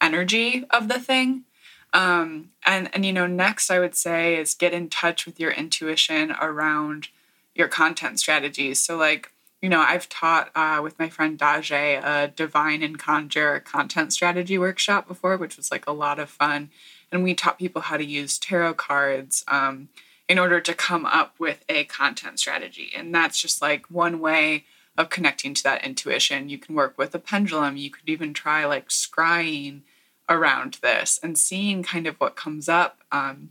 energy 0.00 0.64
of 0.70 0.88
the 0.88 1.00
thing. 1.00 1.44
Um, 1.92 2.50
and 2.64 2.90
and 2.94 3.04
you 3.04 3.12
know, 3.12 3.26
next 3.26 3.70
I 3.70 3.78
would 3.78 3.96
say 3.96 4.36
is 4.36 4.54
get 4.54 4.72
in 4.74 4.88
touch 4.88 5.26
with 5.26 5.40
your 5.40 5.50
intuition 5.50 6.32
around 6.32 7.08
your 7.54 7.68
content 7.68 8.20
strategies. 8.20 8.80
So 8.80 8.96
like 8.96 9.32
you 9.62 9.68
know, 9.68 9.81
I've 9.81 10.09
taught 10.09 10.51
uh, 10.55 10.81
with 10.83 10.99
my 10.99 11.09
friend 11.09 11.38
Daje 11.38 12.03
a 12.03 12.29
divine 12.29 12.83
and 12.83 12.99
conjure 12.99 13.61
content 13.61 14.12
strategy 14.12 14.57
workshop 14.57 15.07
before, 15.07 15.37
which 15.37 15.57
was 15.57 15.70
like 15.70 15.87
a 15.87 15.92
lot 15.92 16.18
of 16.18 16.31
fun. 16.31 16.70
And 17.12 17.23
we 17.23 17.35
taught 17.35 17.59
people 17.59 17.83
how 17.83 17.96
to 17.96 18.05
use 18.05 18.38
tarot 18.38 18.75
cards 18.75 19.44
um, 19.49 19.88
in 20.29 20.38
order 20.38 20.61
to 20.61 20.75
come 20.75 21.05
up 21.05 21.35
with 21.38 21.64
a 21.68 21.85
content 21.85 22.38
strategy. 22.38 22.90
And 22.96 23.14
that's 23.14 23.40
just 23.40 23.61
like 23.61 23.90
one 23.90 24.20
way 24.20 24.64
of 24.96 25.11
connecting 25.11 25.53
to 25.55 25.62
that 25.64 25.85
intuition. 25.85 26.49
You 26.49 26.59
can 26.59 26.75
work 26.75 26.96
with 26.96 27.14
a 27.14 27.18
pendulum. 27.18 27.77
You 27.77 27.90
could 27.90 28.09
even 28.09 28.33
try 28.33 28.64
like 28.64 28.88
scrying 28.88 29.81
around 30.29 30.79
this 30.83 31.18
and 31.23 31.37
seeing 31.37 31.83
kind 31.83 32.07
of 32.07 32.16
what 32.16 32.37
comes 32.37 32.68
up. 32.68 33.01
Um, 33.12 33.51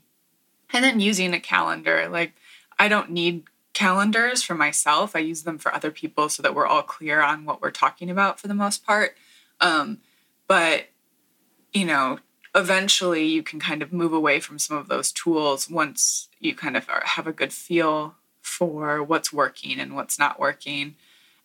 and 0.72 0.84
then 0.84 1.00
using 1.00 1.34
a 1.34 1.40
calendar. 1.40 2.08
Like, 2.10 2.34
I 2.78 2.88
don't 2.88 3.12
need 3.12 3.44
calendars 3.80 4.44
for 4.44 4.56
myself. 4.56 5.16
I 5.16 5.20
use 5.20 5.44
them 5.44 5.58
for 5.58 5.74
other 5.74 5.90
people 5.90 6.28
so 6.28 6.44
that 6.44 6.54
we're 6.54 6.68
all 6.68 6.82
clear 6.82 7.22
on 7.22 7.46
what 7.46 7.62
we're 7.62 7.72
talking 7.72 8.10
about 8.10 8.38
for 8.38 8.50
the 8.50 8.54
most 8.54 8.86
part. 8.86 9.16
Um, 9.62 10.00
but, 10.50 10.88
you 11.72 11.86
know, 11.86 12.20
eventually 12.54 13.26
you 13.26 13.42
can 13.42 13.58
kind 13.58 13.82
of 13.82 13.94
move 13.94 14.12
away 14.12 14.42
from 14.42 14.60
some 14.60 14.76
of 14.76 14.90
those 14.90 15.14
tools 15.14 15.70
once 15.70 16.28
you 16.42 16.54
kind 16.54 16.76
of 16.76 16.90
have 16.90 17.26
a 17.26 17.32
good 17.32 17.54
feel 17.54 18.16
for 18.42 19.02
what's 19.02 19.32
working 19.32 19.80
and 19.80 19.96
what's 19.96 20.20
not 20.20 20.42
working. 20.42 20.96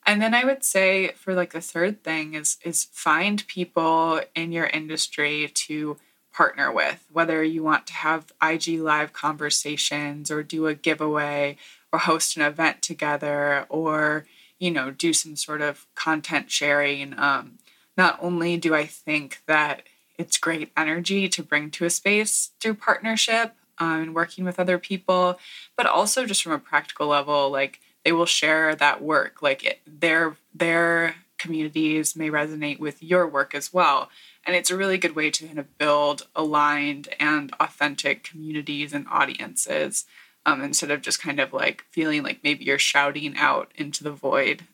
And 0.05 0.21
then 0.21 0.35
I 0.35 0.45
would 0.45 0.65
say 0.65 1.13
for 1.15 1.35
like 1.35 1.53
the 1.53 1.61
third 1.61 2.03
thing 2.03 2.35
is 2.35 2.59
is 2.65 2.89
find 2.91 3.47
people 3.47 4.21
in 4.35 4.51
your 4.51 4.67
industry 4.67 5.53
to 5.55 5.99
partner 6.35 6.73
with, 6.73 7.07
whether 7.13 7.43
you 7.43 7.63
want 7.63 7.87
to 7.87 7.95
have 7.95 8.33
IG 8.43 8.81
live 8.81 9.13
conversations 9.13 10.31
or 10.31 10.43
do 10.43 10.67
a 10.67 10.75
giveaway 10.75 11.57
or 11.93 12.01
host 12.01 12.37
an 12.37 12.43
event 12.43 12.83
together 12.83 13.67
or 13.69 14.27
you 14.59 14.71
know 14.71 14.91
do 14.91 15.13
some 15.13 15.37
sort 15.37 15.63
of 15.63 15.87
content 15.95 16.51
sharing. 16.51 17.19
Um, 17.19 17.59
not 17.97 18.19
only 18.21 18.57
do 18.57 18.75
I 18.75 18.85
think 18.85 19.41
that 19.47 19.83
it's 20.19 20.37
great 20.37 20.71
energy 20.77 21.29
to 21.29 21.43
bring 21.43 21.71
to 21.71 21.85
a 21.85 21.91
space 21.91 22.51
through 22.61 22.75
partnership 22.75 23.55
um, 23.79 24.01
and 24.03 24.15
working 24.15 24.45
with 24.45 24.61
other 24.61 24.79
people, 24.79 25.39
but 25.77 25.87
also 25.87 26.27
just 26.27 26.43
from 26.43 26.53
a 26.53 26.59
practical 26.59 27.07
level, 27.07 27.51
like 27.51 27.81
they 28.05 28.13
will 28.13 28.27
share 28.27 28.75
that 28.75 29.03
work. 29.03 29.41
Like 29.41 29.65
it, 29.65 29.81
their 29.87 30.37
their 30.53 31.15
communities 31.39 32.17
may 32.17 32.31
resonate 32.31 32.79
with 32.79 33.03
your 33.03 33.27
work 33.27 33.55
as 33.55 33.73
well, 33.73 34.09
and 34.47 34.55
it's 34.55 34.71
a 34.71 34.77
really 34.77 34.99
good 34.99 35.17
way 35.17 35.31
to 35.31 35.47
kind 35.47 35.59
of 35.59 35.79
build 35.79 36.27
aligned 36.35 37.09
and 37.19 37.53
authentic 37.61 38.25
communities 38.25 38.93
and 38.93 39.07
audiences. 39.11 40.05
Um, 40.47 40.61
instead 40.61 40.91
of 40.91 41.01
just 41.01 41.23
kind 41.23 41.41
of 41.41 41.55
like 41.55 41.87
feeling 41.91 42.23
like 42.23 42.41
maybe 42.45 42.67
you're 42.67 42.79
shouting 42.79 43.35
out 43.39 43.73
into 43.77 44.05
the 44.05 44.13
void. 44.13 44.65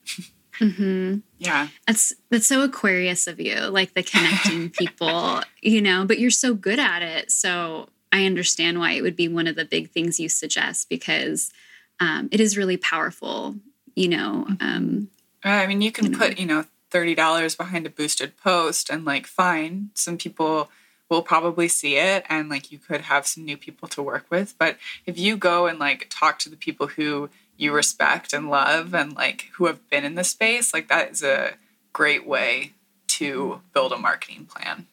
Mm-hmm. 0.58 1.18
Yeah. 1.38 1.68
That's 1.86 2.12
that's 2.28 2.46
so 2.46 2.62
Aquarius 2.62 3.26
of 3.26 3.40
you, 3.40 3.56
like 3.68 3.94
the 3.94 4.02
connecting 4.02 4.68
people, 4.78 5.40
you 5.62 5.80
know, 5.80 6.04
but 6.04 6.18
you're 6.18 6.30
so 6.30 6.52
good 6.52 6.78
at 6.78 7.00
it. 7.00 7.30
So 7.30 7.88
I 8.12 8.26
understand 8.26 8.78
why 8.78 8.92
it 8.92 9.00
would 9.00 9.16
be 9.16 9.26
one 9.26 9.46
of 9.46 9.56
the 9.56 9.64
big 9.64 9.90
things 9.90 10.20
you 10.20 10.28
suggest 10.28 10.90
because 10.90 11.50
um, 11.98 12.28
it 12.30 12.40
is 12.40 12.58
really 12.58 12.76
powerful, 12.76 13.54
you 13.94 14.08
know. 14.08 14.46
Mm-hmm. 14.50 14.66
Um, 14.66 15.08
I 15.44 15.66
mean, 15.66 15.80
you 15.80 15.92
can 15.92 16.06
you 16.06 16.10
know. 16.10 16.18
put, 16.18 16.38
you 16.38 16.46
know, 16.46 16.64
$30 16.90 17.56
behind 17.56 17.86
a 17.86 17.90
boosted 17.90 18.36
post 18.36 18.90
and 18.90 19.04
like 19.04 19.26
fine, 19.26 19.90
some 19.94 20.16
people 20.16 20.70
will 21.08 21.22
probably 21.22 21.68
see 21.68 21.96
it 21.96 22.24
and 22.28 22.48
like 22.48 22.70
you 22.70 22.78
could 22.78 23.02
have 23.02 23.26
some 23.26 23.44
new 23.44 23.56
people 23.56 23.88
to 23.88 24.02
work 24.02 24.26
with. 24.30 24.54
But 24.58 24.76
if 25.06 25.18
you 25.18 25.36
go 25.36 25.66
and 25.66 25.78
like 25.78 26.06
talk 26.08 26.38
to 26.40 26.48
the 26.48 26.56
people 26.56 26.86
who 26.86 27.28
you 27.56 27.72
respect 27.72 28.32
and 28.32 28.48
love 28.48 28.94
and 28.94 29.14
like 29.14 29.48
who 29.54 29.66
have 29.66 29.88
been 29.90 30.04
in 30.04 30.14
the 30.14 30.24
space, 30.24 30.72
like 30.72 30.88
that 30.88 31.10
is 31.10 31.22
a 31.22 31.54
great 31.92 32.26
way 32.26 32.72
to 33.08 33.60
build 33.74 33.92
a 33.92 33.98
marketing 33.98 34.46
plan. 34.46 34.86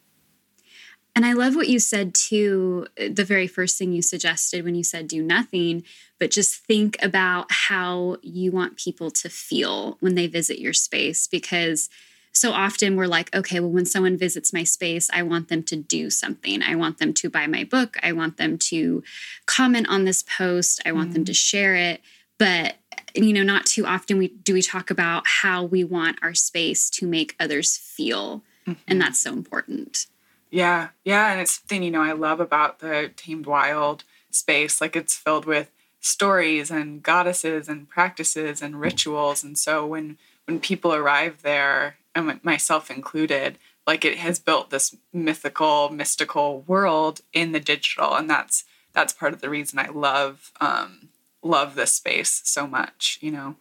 And 1.18 1.26
I 1.26 1.34
love 1.34 1.56
what 1.56 1.68
you 1.68 1.80
said 1.80 2.14
too, 2.14 2.86
the 2.96 3.26
very 3.26 3.48
first 3.48 3.76
thing 3.80 3.92
you 3.92 4.04
suggested 4.04 4.64
when 4.64 4.76
you 4.76 4.84
said 4.84 5.08
do 5.08 5.24
nothing, 5.24 5.84
but 6.20 6.30
just 6.30 6.64
think 6.68 6.96
about 7.02 7.52
how 7.52 8.18
you 8.22 8.52
want 8.52 8.78
people 8.78 9.10
to 9.10 9.28
feel 9.28 9.98
when 10.00 10.14
they 10.14 10.28
visit 10.28 10.60
your 10.60 10.74
space. 10.74 11.26
Because 11.26 11.90
so 12.34 12.52
often 12.52 12.96
we're 12.96 13.08
like, 13.08 13.36
okay, 13.36 13.60
well, 13.60 13.72
when 13.72 13.88
someone 13.88 14.16
visits 14.16 14.54
my 14.54 14.64
space, 14.64 15.10
I 15.12 15.24
want 15.24 15.48
them 15.48 15.64
to 15.64 15.76
do 15.76 16.12
something. 16.12 16.62
I 16.62 16.76
want 16.76 17.00
them 17.00 17.16
to 17.16 17.32
buy 17.32 17.48
my 17.48 17.64
book. 17.64 17.98
I 18.04 18.12
want 18.12 18.38
them 18.38 18.60
to 18.70 19.02
comment 19.48 19.90
on 19.90 20.06
this 20.06 20.22
post. 20.22 20.84
I 20.86 20.92
want 20.92 21.10
mm. 21.10 21.14
them 21.14 21.26
to 21.26 21.34
share 21.34 21.76
it 21.76 22.02
but 22.38 22.76
you 23.16 23.34
know 23.34 23.42
not 23.42 23.66
too 23.66 23.86
often 23.86 24.18
we 24.20 24.28
do 24.28 24.54
we 24.54 24.62
talk 24.62 24.92
about 24.92 25.26
how 25.26 25.64
we 25.64 25.84
want 25.84 26.20
our 26.22 26.34
space 26.34 26.90
to 26.90 27.08
make 27.08 27.36
others 27.40 27.78
feel 27.78 28.44
mm-hmm. 28.68 28.74
and 28.88 29.02
that's 29.02 29.20
so 29.20 29.34
important 29.34 30.06
yeah 30.50 30.90
yeah 31.04 31.32
and 31.32 31.42
it's 31.42 31.60
something 31.60 31.84
you 31.84 31.92
know 31.92 32.02
i 32.02 32.12
love 32.12 32.40
about 32.40 32.80
the 32.80 33.12
tamed 33.16 33.46
wild 33.46 34.04
space 34.30 34.80
like 34.82 34.96
it's 34.96 35.16
filled 35.16 35.46
with 35.46 35.72
stories 36.00 36.72
and 36.72 37.04
goddesses 37.04 37.68
and 37.68 37.90
practices 37.90 38.62
and 38.62 38.80
rituals 38.80 39.44
and 39.44 39.58
so 39.58 39.86
when 39.86 40.18
when 40.46 40.60
people 40.60 40.94
arrive 40.94 41.42
there 41.42 41.98
and 42.16 42.40
myself 42.44 42.90
included 42.90 43.58
like 43.86 44.04
it 44.06 44.18
has 44.18 44.40
built 44.40 44.70
this 44.70 44.96
mythical 45.12 45.90
mystical 45.90 46.62
world 46.62 47.22
in 47.34 47.52
the 47.52 47.60
digital 47.60 48.16
and 48.16 48.30
that's 48.30 48.64
that's 48.94 49.14
part 49.14 49.34
of 49.34 49.42
the 49.42 49.50
reason 49.50 49.80
i 49.80 49.88
love 49.88 50.52
um, 50.62 51.10
love 51.48 51.76
this 51.76 51.94
space 51.94 52.42
so 52.44 52.68
much, 52.68 53.18
you 53.22 53.32
know? 53.32 53.56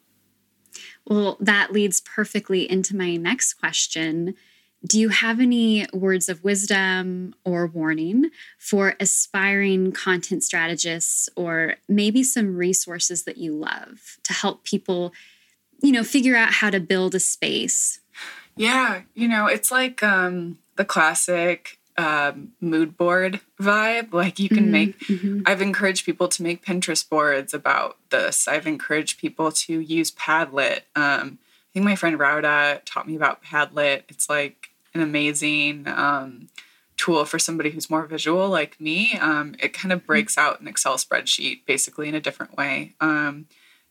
Well, 1.07 1.37
that 1.41 1.73
leads 1.73 2.01
perfectly 2.01 2.71
into 2.71 2.97
my 2.97 3.17
next 3.17 3.55
question. 3.55 4.35
Do 4.85 5.01
you 5.01 5.09
have 5.09 5.41
any 5.41 5.87
words 5.93 6.29
of 6.29 6.45
wisdom 6.45 7.35
or 7.45 7.67
warning 7.67 8.31
for 8.59 8.95
aspiring 9.01 9.93
content 9.93 10.45
strategists 10.45 11.29
or 11.35 11.77
maybe 11.89 12.23
some 12.23 12.57
resources 12.57 13.25
that 13.25 13.37
you 13.37 13.53
love 13.53 14.19
to 14.25 14.33
help 14.33 14.65
people, 14.65 15.13
you 15.83 15.93
know, 15.93 16.05
figure 16.05 16.37
out 16.37 16.53
how 16.53 16.71
to 16.71 16.79
build 16.79 17.15
a 17.15 17.21
space? 17.21 18.01
Yeah, 18.57 19.03
you 19.15 19.29
know, 19.29 19.47
it's 19.47 19.71
like 19.71 20.03
um 20.03 20.59
the 20.77 20.85
classic 20.85 21.79
um, 21.99 22.53
mood 22.61 22.97
board 22.97 23.41
vibe. 23.61 24.13
Like 24.13 24.39
you 24.39 24.49
can 24.49 24.65
mm-hmm, 24.65 24.73
make, 24.73 24.99
mm-hmm. 25.01 25.43
I've 25.47 25.63
encouraged 25.63 26.05
people 26.05 26.29
to 26.29 26.43
make 26.43 26.65
Pinterest 26.65 27.09
boards 27.09 27.55
about 27.55 27.97
this. 28.11 28.47
I've 28.47 28.67
encouraged 28.67 29.19
people 29.19 29.53
to 29.53 29.81
use 29.81 30.11
Padlet. 30.11 30.81
Um, 30.95 31.39
think 31.77 31.85
my 31.85 31.95
friend 31.95 32.19
Rauda 32.19 32.81
taught 32.87 33.07
me 33.07 33.17
about 33.17 33.45
Padlet. 33.45 34.05
It's 34.09 34.31
like 34.31 34.71
an 34.95 35.03
amazing 35.03 35.87
um, 35.87 36.49
tool 36.97 37.27
for 37.27 37.39
somebody 37.39 37.69
who's 37.69 37.91
more 37.91 38.07
visual 38.07 38.49
like 38.49 38.81
me. 38.81 39.19
Um, 39.19 39.55
it 39.59 39.75
kind 39.75 39.93
of 39.93 40.07
breaks 40.07 40.37
mm-hmm. 40.37 40.49
out 40.49 40.61
an 40.63 40.69
Excel 40.69 40.97
spreadsheet 40.97 41.67
basically 41.67 42.09
in 42.09 42.15
a 42.15 42.21
different 42.21 42.57
way. 42.57 42.95
Um, 42.99 43.47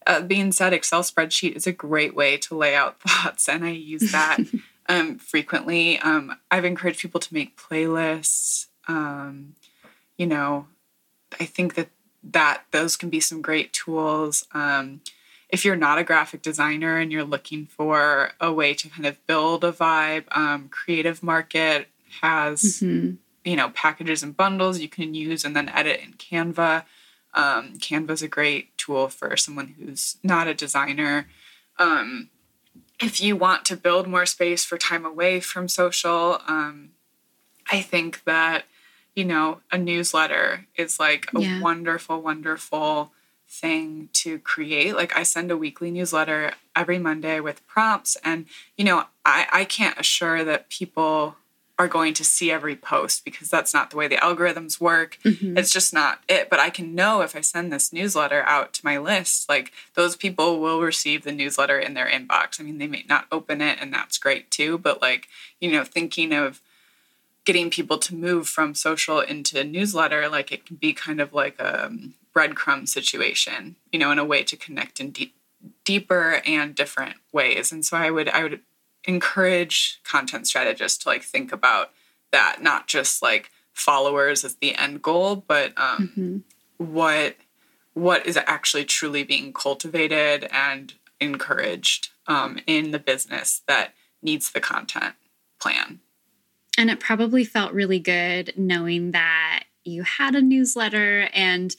uh, 0.08 0.22
being 0.22 0.52
said, 0.52 0.74
Excel 0.74 1.04
spreadsheet 1.04 1.56
is 1.56 1.68
a 1.68 1.72
great 1.72 2.16
way 2.16 2.38
to 2.38 2.58
lay 2.58 2.74
out 2.74 3.00
thoughts, 3.08 3.48
and 3.48 3.64
I 3.64 3.70
use 3.70 4.12
that 4.12 4.40
um, 4.90 5.20
frequently. 5.20 6.00
Um, 6.00 6.36
I've 6.50 6.66
encouraged 6.66 7.02
people 7.02 7.20
to 7.20 7.34
make 7.36 7.56
playlists. 7.56 8.66
Um, 8.88 9.54
you 10.18 10.26
know, 10.26 10.66
I 11.40 11.46
think 11.46 11.76
that 11.76 11.90
that 12.24 12.64
those 12.72 12.98
can 12.98 13.12
be 13.12 13.20
some 13.20 13.44
great 13.44 13.74
tools. 13.74 14.48
Um, 14.56 15.02
if 15.56 15.64
you're 15.64 15.78
not 15.78 15.98
a 15.98 16.04
graphic 16.04 16.42
designer 16.42 16.98
and 16.98 17.14
you're 17.14 17.24
looking 17.24 17.66
for 17.66 18.32
a 18.42 18.52
way 18.52 18.74
to 18.74 18.90
kind 18.90 19.06
of 19.06 19.26
build 19.26 19.64
a 19.64 19.72
vibe, 19.72 20.26
um, 20.36 20.68
Creative 20.68 21.24
Market 21.24 21.88
has 22.22 22.62
mm-hmm. 22.62 23.16
you 23.50 23.56
know 23.56 23.70
packages 23.70 24.22
and 24.22 24.36
bundles 24.36 24.80
you 24.80 24.90
can 24.90 25.14
use 25.14 25.46
and 25.46 25.56
then 25.56 25.70
edit 25.70 26.02
in 26.04 26.12
Canva. 26.16 26.84
Um, 27.34 27.76
Canva 27.78 28.10
is 28.10 28.22
a 28.22 28.28
great 28.28 28.78
tool 28.78 29.08
for 29.08 29.38
someone 29.38 29.76
who's 29.80 30.18
not 30.24 30.50
a 30.50 30.54
designer. 30.54 31.30
Um, 31.80 32.30
if 33.02 33.22
you 33.22 33.38
want 33.38 33.64
to 33.66 33.78
build 33.78 34.08
more 34.10 34.26
space 34.26 34.66
for 34.66 34.78
time 34.78 35.06
away 35.06 35.40
from 35.40 35.70
social, 35.70 36.42
um, 36.50 36.90
I 37.72 37.82
think 37.82 38.26
that, 38.26 38.66
you 39.16 39.24
know, 39.24 39.62
a 39.72 39.78
newsletter 39.78 40.66
is 40.76 41.00
like 41.00 41.28
a 41.34 41.40
yeah. 41.40 41.62
wonderful, 41.62 42.22
wonderful 42.22 43.14
thing 43.48 44.10
to 44.14 44.40
create. 44.40 44.96
Like 44.96 45.16
I 45.16 45.24
send 45.24 45.52
a 45.52 45.58
weekly 45.58 45.92
newsletter 45.92 46.54
every 46.76 47.00
Monday 47.00 47.40
with 47.40 47.66
prompts 47.68 48.18
and, 48.24 48.46
you 48.78 48.84
know, 48.84 49.06
I, 49.26 49.48
I 49.52 49.66
can't 49.66 50.00
assure 50.00 50.44
that 50.44 50.70
people 50.70 51.36
are 51.78 51.88
going 51.88 52.14
to 52.14 52.24
see 52.24 52.52
every 52.52 52.76
post 52.76 53.26
because 53.26 53.50
that's 53.50 53.74
not 53.74 53.90
the 53.90 53.98
way 53.98 54.08
the 54.08 54.16
algorithms 54.16 54.80
work. 54.80 55.18
Mm-hmm. 55.26 55.58
It's 55.58 55.74
just 55.74 55.94
not 55.94 56.22
it. 56.30 56.50
But 56.50 56.60
I 56.60 56.70
can 56.70 56.96
know 56.96 57.22
if 57.22 57.36
I 57.36 57.42
send 57.42 57.72
this 57.72 57.92
newsletter 57.92 58.44
out 58.44 58.74
to 58.74 58.86
my 58.86 58.98
list, 58.98 59.50
like 59.50 59.74
those 59.94 60.16
people 60.16 60.62
will 60.62 60.80
receive 60.82 61.24
the 61.24 61.34
newsletter 61.34 61.78
in 61.78 61.94
their 61.94 62.08
inbox. 62.08 62.60
I 62.60 62.64
mean, 62.64 62.78
they 62.78 62.88
may 62.88 63.04
not 63.10 63.28
open 63.30 63.62
it, 63.62 63.78
and 63.82 63.94
that's 63.94 64.18
great 64.18 64.52
too. 64.52 64.78
But 64.78 65.02
like, 65.02 65.28
you 65.60 65.70
know, 65.70 65.84
thinking 65.84 66.32
of 66.32 66.62
getting 67.44 67.70
people 67.70 67.98
to 67.98 68.16
move 68.16 68.48
from 68.48 68.74
social 68.74 69.20
into 69.20 69.62
newsletter, 69.66 70.30
like 70.30 70.54
it 70.54 70.66
can 70.66 70.78
be 70.78 70.94
kind 70.94 71.20
of 71.20 71.34
like 71.34 71.60
a 71.60 71.92
breadcrumb 72.36 72.88
situation, 72.88 73.76
you 73.92 74.00
know, 74.00 74.12
in 74.12 74.20
a 74.20 74.26
way 74.26 74.44
to 74.44 74.58
connect 74.58 75.00
in 75.00 75.12
deep, 75.12 75.36
deeper 75.84 76.42
and 76.46 76.76
different 76.76 77.16
ways. 77.32 77.72
And 77.72 77.86
so 77.86 77.98
I 77.98 78.12
would, 78.12 78.30
I 78.30 78.44
would 78.44 78.60
encourage 79.06 80.00
content 80.04 80.48
strategists 80.48 81.04
to 81.04 81.10
like 81.10 81.24
think 81.24 81.52
about 81.52 81.92
that, 82.32 82.62
not 82.62 82.88
just 82.88 83.22
like 83.22 83.52
followers 83.74 84.44
as 84.44 84.56
the 84.56 84.76
end 84.76 85.02
goal, 85.02 85.36
but 85.48 85.74
um, 85.78 86.12
mm-hmm. 86.16 86.94
what 86.94 87.36
what 87.94 88.26
is 88.26 88.36
actually 88.36 88.84
truly 88.84 89.24
being 89.24 89.54
cultivated 89.54 90.50
and 90.52 90.96
encouraged 91.22 92.10
um, 92.28 92.60
in 92.68 92.92
the 92.92 93.00
business 93.00 93.62
that 93.68 93.94
needs 94.22 94.52
the 94.52 94.60
content 94.60 95.16
plan. 95.62 96.00
And 96.78 96.90
it 96.90 97.00
probably 97.00 97.46
felt 97.46 97.72
really 97.72 98.00
good 98.00 98.52
knowing 98.58 99.12
that 99.12 99.64
you 99.86 100.04
had 100.04 100.36
a 100.36 100.42
newsletter 100.42 101.30
and 101.34 101.74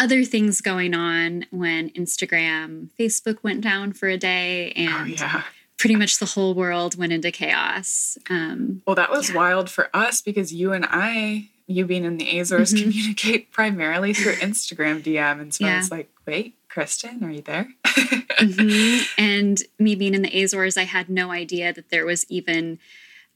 other 0.00 0.24
things 0.24 0.60
going 0.60 0.94
on 0.94 1.44
when 1.50 1.90
Instagram, 1.90 2.88
Facebook 2.98 3.38
went 3.42 3.60
down 3.60 3.92
for 3.92 4.08
a 4.08 4.16
day 4.16 4.72
Oh, 4.76 4.80
and 4.80 5.10
yeah. 5.10 5.42
pretty 5.78 5.94
much 5.96 6.18
the 6.18 6.26
whole 6.26 6.54
world 6.54 6.96
went 6.98 7.12
into 7.12 7.30
chaos. 7.30 8.18
Um, 8.28 8.82
Well, 8.86 8.96
that 8.96 9.10
was 9.10 9.28
Yeah. 9.30 9.36
wild 9.36 9.70
for 9.70 9.88
us 9.94 10.20
because 10.22 10.52
you 10.52 10.72
and 10.72 10.86
I, 10.88 11.48
you 11.66 11.84
being 11.86 12.04
in 12.04 12.16
the 12.16 12.38
Azores, 12.38 12.72
Mhm. 12.74 12.82
communicate 12.82 13.50
primarily 13.52 14.12
through 14.14 14.32
Instagram 14.48 15.02
DM. 15.02 15.40
And 15.40 15.54
so 15.54 15.66
I 15.66 15.76
was 15.76 15.90
like, 15.90 16.10
wait, 16.26 16.54
Kristen, 16.68 17.22
are 17.22 17.30
you 17.30 17.42
there? 17.42 17.68
mhm. 17.84 19.06
And 19.18 19.62
me 19.78 19.94
being 19.94 20.14
in 20.14 20.22
the 20.22 20.42
Azores, 20.42 20.76
I 20.76 20.84
had 20.84 21.08
no 21.08 21.30
idea 21.30 21.72
that 21.72 21.90
there 21.90 22.06
was 22.06 22.24
even 22.30 22.78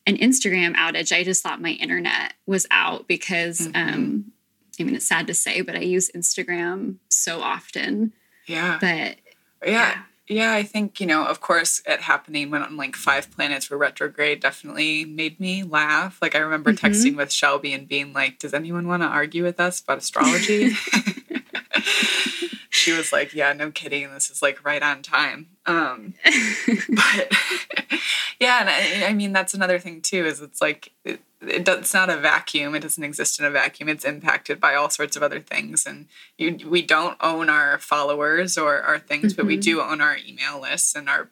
an 0.06 0.16
Instagram 0.18 0.74
outage. 0.76 1.16
I 1.16 1.24
just 1.24 1.42
thought 1.42 1.62
my 1.62 1.70
internet 1.72 2.34
was 2.46 2.66
out 2.70 3.08
because, 3.08 3.68
um, 3.74 4.32
I 4.82 4.86
mean, 4.86 4.96
it's 4.96 5.06
sad 5.06 5.26
to 5.28 5.34
say, 5.34 5.60
but 5.60 5.76
I 5.76 5.80
use 5.80 6.10
Instagram 6.14 6.96
so 7.08 7.40
often. 7.40 8.12
yeah. 8.46 8.78
But 8.80 9.16
yeah. 9.66 10.02
Yeah, 10.26 10.54
I 10.54 10.62
think, 10.62 11.00
you 11.00 11.06
know, 11.06 11.26
of 11.26 11.42
course, 11.42 11.82
it 11.86 12.00
happening 12.00 12.50
when 12.50 12.62
on 12.62 12.78
like 12.78 12.96
five 12.96 13.30
planets 13.30 13.68
were 13.68 13.76
retrograde 13.76 14.40
definitely 14.40 15.04
made 15.04 15.38
me 15.38 15.62
laugh. 15.62 16.18
Like, 16.22 16.34
I 16.34 16.38
remember 16.38 16.72
Mhm. 16.72 16.78
texting 16.78 17.16
with 17.16 17.30
Shelby 17.30 17.74
and 17.74 17.86
being 17.86 18.14
like, 18.14 18.38
Does 18.38 18.54
anyone 18.54 18.88
want 18.88 19.02
to 19.02 19.06
argue 19.06 19.42
with 19.44 19.60
us 19.60 19.82
about 19.82 19.98
astrology? 19.98 20.70
she 22.70 22.92
was 22.92 23.12
like, 23.12 23.34
Yeah, 23.34 23.52
no 23.52 23.70
kidding. 23.70 24.12
This 24.12 24.30
is 24.30 24.42
like 24.42 24.64
right 24.64 24.82
on 24.82 25.02
time. 25.02 25.48
Um, 25.66 26.14
but 26.24 27.32
yeah, 28.40 28.60
and 28.60 28.68
I, 28.70 29.08
I 29.08 29.12
mean, 29.12 29.32
that's 29.32 29.54
another 29.54 29.78
thing 29.78 30.00
too, 30.00 30.24
is 30.24 30.40
it's 30.40 30.60
like, 30.60 30.92
it, 31.04 31.20
it 31.48 31.64
does, 31.64 31.78
it's 31.80 31.94
not 31.94 32.10
a 32.10 32.16
vacuum. 32.16 32.74
It 32.74 32.80
doesn't 32.80 33.02
exist 33.04 33.38
in 33.38 33.44
a 33.46 33.50
vacuum. 33.50 33.88
It's 33.88 34.04
impacted 34.04 34.60
by 34.60 34.74
all 34.74 34.90
sorts 34.90 35.16
of 35.16 35.22
other 35.22 35.40
things. 35.40 35.86
And 35.86 36.06
you, 36.38 36.58
we 36.68 36.82
don't 36.82 37.16
own 37.20 37.48
our 37.48 37.78
followers 37.78 38.56
or 38.58 38.80
our 38.82 38.98
things, 38.98 39.34
but 39.34 39.46
we 39.46 39.56
Mhm. 39.56 39.62
do 39.62 39.80
own 39.80 40.00
our 40.00 40.16
email 40.26 40.60
lists 40.60 40.94
and 40.94 41.08
our 41.08 41.28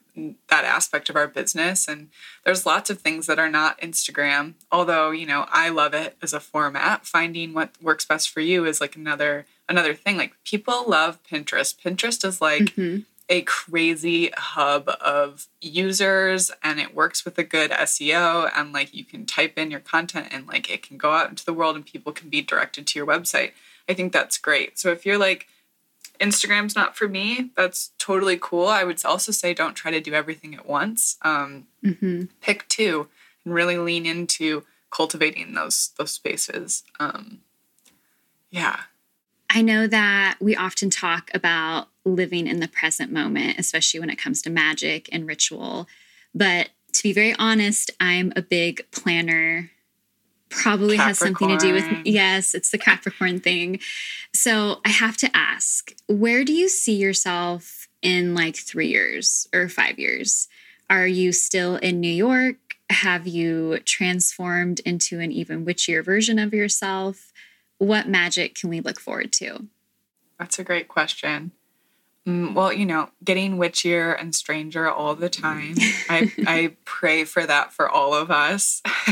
that 0.48 0.64
aspect 0.66 1.09
of 1.09 1.16
our 1.16 1.27
business. 1.27 1.88
And 1.88 2.11
there's 2.44 2.66
lots 2.66 2.90
of 2.90 3.01
things 3.01 3.27
that 3.27 3.38
are 3.38 3.48
not 3.48 3.81
Instagram. 3.81 4.55
Although 4.70 5.11
you 5.11 5.25
know, 5.27 5.46
I 5.51 5.70
love 5.70 5.94
it 5.94 6.16
as 6.20 6.33
a 6.35 6.40
format. 6.40 7.07
Finding 7.07 7.55
what 7.55 7.70
works 7.81 8.05
best 8.05 8.29
for 8.29 8.40
you 8.40 8.66
is 8.66 8.79
like 8.81 8.94
another 8.94 9.46
another 9.68 9.94
thing. 9.94 10.18
Like 10.18 10.35
people 10.44 10.85
love 10.87 11.18
Pinterest. 11.22 11.75
Pinterest 11.83 12.25
is 12.27 12.40
like 12.42 12.75
Mhm. 12.77 13.07
A 13.33 13.40
crazy 13.42 14.31
hub 14.37 14.90
of 15.01 15.47
users 15.62 16.51
and 16.62 16.79
it 16.79 16.95
works 16.95 17.25
with 17.25 17.38
a 17.38 17.42
good 17.42 17.71
SEO 17.71 18.51
and 18.55 18.75
like 18.75 18.92
you 18.92 19.05
can 19.07 19.25
type 19.25 19.57
in 19.57 19.71
your 19.71 19.81
content 19.81 20.29
and 20.31 20.47
like 20.47 20.71
it 20.71 20.83
can 20.87 20.99
go 20.99 21.12
out 21.12 21.31
into 21.31 21.45
the 21.45 21.53
world 21.55 21.75
and 21.75 21.87
people 21.87 22.12
can 22.12 22.29
be 22.29 22.42
directed 22.42 22.87
to 22.87 22.99
your 22.99 23.07
website. 23.07 23.53
I 23.88 23.95
think 23.95 24.12
that's 24.12 24.37
great. 24.37 24.79
So 24.79 24.90
if 24.92 25.07
you're 25.07 25.16
like 25.18 25.47
Instagram's 26.21 26.77
not 26.77 26.95
for 26.95 27.09
me, 27.09 27.51
that's 27.57 27.92
totally 27.99 28.38
cool. 28.38 28.66
I 28.68 28.85
would 28.85 29.03
also 29.05 29.33
say 29.33 29.55
don't 29.55 29.75
try 29.75 29.90
to 29.90 30.01
do 30.01 30.12
everything 30.12 30.55
at 30.55 30.66
once. 30.66 31.16
Um, 31.23 31.66
Mhm. 31.83 32.29
pick 32.42 32.68
two 32.68 33.09
and 33.45 33.55
really 33.55 33.79
lean 33.79 34.05
into 34.05 34.64
cultivating 34.90 35.55
those 35.55 35.92
those 35.97 36.11
spaces. 36.12 36.83
Um, 37.01 37.40
yeah. 38.51 38.83
I 39.55 39.61
know 39.61 39.87
that 39.87 40.38
we 40.41 40.57
often 40.57 40.88
talk 40.88 41.31
about 41.35 41.88
living 42.07 42.47
in 42.47 42.61
the 42.61 42.69
present 42.69 43.12
moment, 43.12 43.59
especially 43.59 44.01
when 44.01 44.09
it 44.09 44.19
comes 44.19 44.41
to 44.43 44.51
magic 44.51 45.11
and 45.12 45.27
ritual. 45.27 45.87
But 46.35 46.71
to 46.95 47.03
be 47.03 47.12
very 47.12 47.35
honest, 47.38 47.91
I'm 48.01 48.33
a 48.35 48.41
big 48.41 48.87
planner. 48.93 49.71
Probably 50.49 50.97
has 50.97 51.19
something 51.19 51.49
to 51.49 51.59
do 51.59 51.75
with, 51.75 51.85
yes, 52.07 52.55
it's 52.55 52.71
the 52.71 52.79
Capricorn 52.79 53.41
thing. 53.41 53.79
So 54.35 54.81
I 54.87 54.88
have 54.88 55.19
to 55.19 55.31
ask, 55.35 55.95
where 56.09 56.45
do 56.45 56.53
you 56.53 56.69
see 56.69 56.97
yourself 56.97 57.88
in 58.01 58.35
like 58.35 58.57
three 58.57 58.88
years 58.88 59.49
or 59.53 59.69
five 59.69 59.99
years? 59.99 60.49
Are 60.88 61.07
you 61.07 61.33
still 61.33 61.77
in 61.77 62.01
New 62.01 62.09
York? 62.09 62.57
Have 62.88 63.27
you 63.27 63.81
transformed 63.85 64.81
into 64.81 65.21
an 65.21 65.31
even 65.31 65.65
witchier 65.65 66.05
version 66.05 66.38
of 66.38 66.55
yourself? 66.55 67.33
What 67.83 68.07
magic 68.09 68.55
can 68.55 68.71
we 68.71 68.81
look 68.81 69.01
forward 69.01 69.33
to? 69.33 69.66
That's 70.38 70.57
a 70.57 70.62
great 70.62 70.87
question. 70.87 71.51
Mm, 72.25 72.55
well, 72.55 72.73
you 72.73 72.87
know, 72.87 73.11
getting 73.25 73.57
witchier 73.57 74.14
and 74.21 74.37
stranger 74.37 74.88
all 74.88 75.16
the 75.16 75.29
time. 75.29 75.75
I 76.09 76.31
I 76.47 76.77
pray 76.85 77.25
for 77.25 77.45
that 77.45 77.73
for 77.73 77.88
all 77.90 78.14
of 78.14 78.31
us 78.31 78.83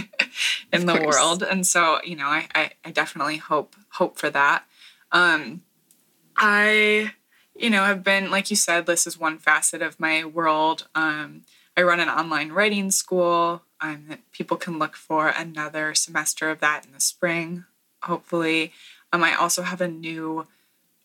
in 0.72 0.83
Of 0.83 0.87
the 0.87 0.98
course. 1.00 1.16
world, 1.16 1.42
and 1.42 1.66
so 1.66 1.98
you 2.04 2.14
know, 2.14 2.26
I, 2.26 2.46
I 2.54 2.70
I 2.85 2.90
definitely 2.92 3.38
hope 3.38 3.74
hope 3.94 4.16
for 4.20 4.30
that. 4.30 4.62
Um, 5.11 5.62
I 6.37 7.11
you 7.56 7.70
know 7.70 7.83
have 7.87 8.04
been 8.04 8.30
like 8.30 8.50
you 8.50 8.56
said, 8.56 8.87
this 8.87 9.04
is 9.04 9.18
one 9.18 9.38
facet 9.38 9.83
of 9.83 9.98
my 9.98 10.24
world. 10.24 10.87
Um, 10.94 11.42
I 11.76 11.83
run 11.83 11.98
an 11.98 12.09
online 12.09 12.52
writing 12.52 12.92
school. 12.92 13.62
Um, 13.80 14.04
that 14.11 14.20
people 14.30 14.59
can 14.59 14.78
look 14.78 14.94
for 14.94 15.28
another 15.28 15.94
semester 15.94 16.50
of 16.50 16.61
that 16.61 16.85
in 16.87 16.92
the 16.92 17.00
spring, 17.00 17.64
hopefully. 18.02 18.72
Um, 19.12 19.24
I 19.24 19.34
also 19.34 19.62
have 19.62 19.80
a 19.80 19.88
new 19.88 20.46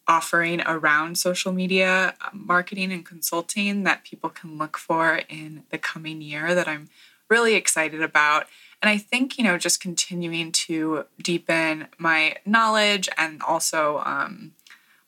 offering 0.08 0.62
around 0.62 1.18
social 1.18 1.52
media 1.52 2.14
uh, 2.22 2.30
marketing 2.32 2.92
and 2.92 3.06
consulting 3.06 3.84
that 3.84 4.04
people 4.04 4.30
can 4.30 4.58
look 4.58 4.78
for 4.78 5.22
in 5.30 5.64
the 5.72 5.78
coming 5.78 6.22
year 6.22 6.54
that 6.54 6.68
I'm 6.68 6.90
really 7.30 7.56
excited 7.56 8.02
about. 8.02 8.46
And 8.82 8.90
I 8.90 8.98
think, 8.98 9.38
you 9.38 9.44
know, 9.44 9.58
just 9.58 9.80
continuing 9.80 10.52
to 10.52 11.06
deepen 11.22 11.88
my 11.98 12.36
knowledge 12.46 13.10
and 13.18 13.42
also 13.42 14.04
um, 14.06 14.52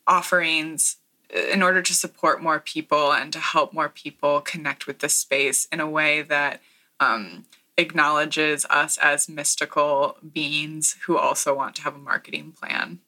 offerings 0.07 0.97
uh, 1.35 1.39
in 1.39 1.61
order 1.61 1.81
to 1.83 1.93
support 1.93 2.41
more 2.41 2.59
people 2.59 3.13
and 3.13 3.31
to 3.33 3.39
help 3.39 3.73
more 3.73 3.89
people 3.89 4.41
connect 4.41 4.87
with 4.87 4.99
this 4.99 5.15
space 5.15 5.67
in 5.71 5.79
a 5.79 5.89
way 5.89 6.23
that 6.23 6.59
um, 6.99 7.45
acknowledges 7.77 8.65
us 8.69 8.97
as 8.97 9.29
mystical 9.29 10.17
beings 10.33 10.97
who 11.05 11.17
also 11.17 11.55
want 11.55 11.75
to 11.75 11.81
have 11.83 11.95
a 11.95 11.99
marketing 11.99 12.53
plan. 12.59 12.99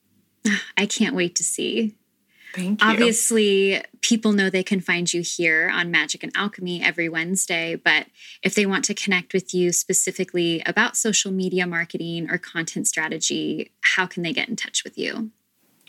I 0.77 0.85
can't 0.85 1.15
wait 1.15 1.35
to 1.35 1.43
see. 1.43 1.95
Thank 2.53 2.81
you. 2.81 2.87
Obviously, 2.87 3.83
people 4.01 4.31
know 4.31 4.49
they 4.49 4.63
can 4.63 4.81
find 4.81 5.11
you 5.13 5.21
here 5.21 5.71
on 5.71 5.91
Magic 5.91 6.23
and 6.23 6.31
Alchemy 6.35 6.83
every 6.83 7.07
Wednesday, 7.07 7.75
but 7.75 8.07
if 8.41 8.55
they 8.55 8.65
want 8.65 8.85
to 8.85 8.93
connect 8.93 9.33
with 9.33 9.53
you 9.53 9.71
specifically 9.71 10.63
about 10.65 10.97
social 10.97 11.31
media 11.31 11.67
marketing 11.67 12.29
or 12.29 12.37
content 12.37 12.87
strategy, 12.87 13.71
how 13.81 14.07
can 14.07 14.23
they 14.23 14.33
get 14.33 14.49
in 14.49 14.55
touch 14.55 14.83
with 14.83 14.97
you? 14.97 15.29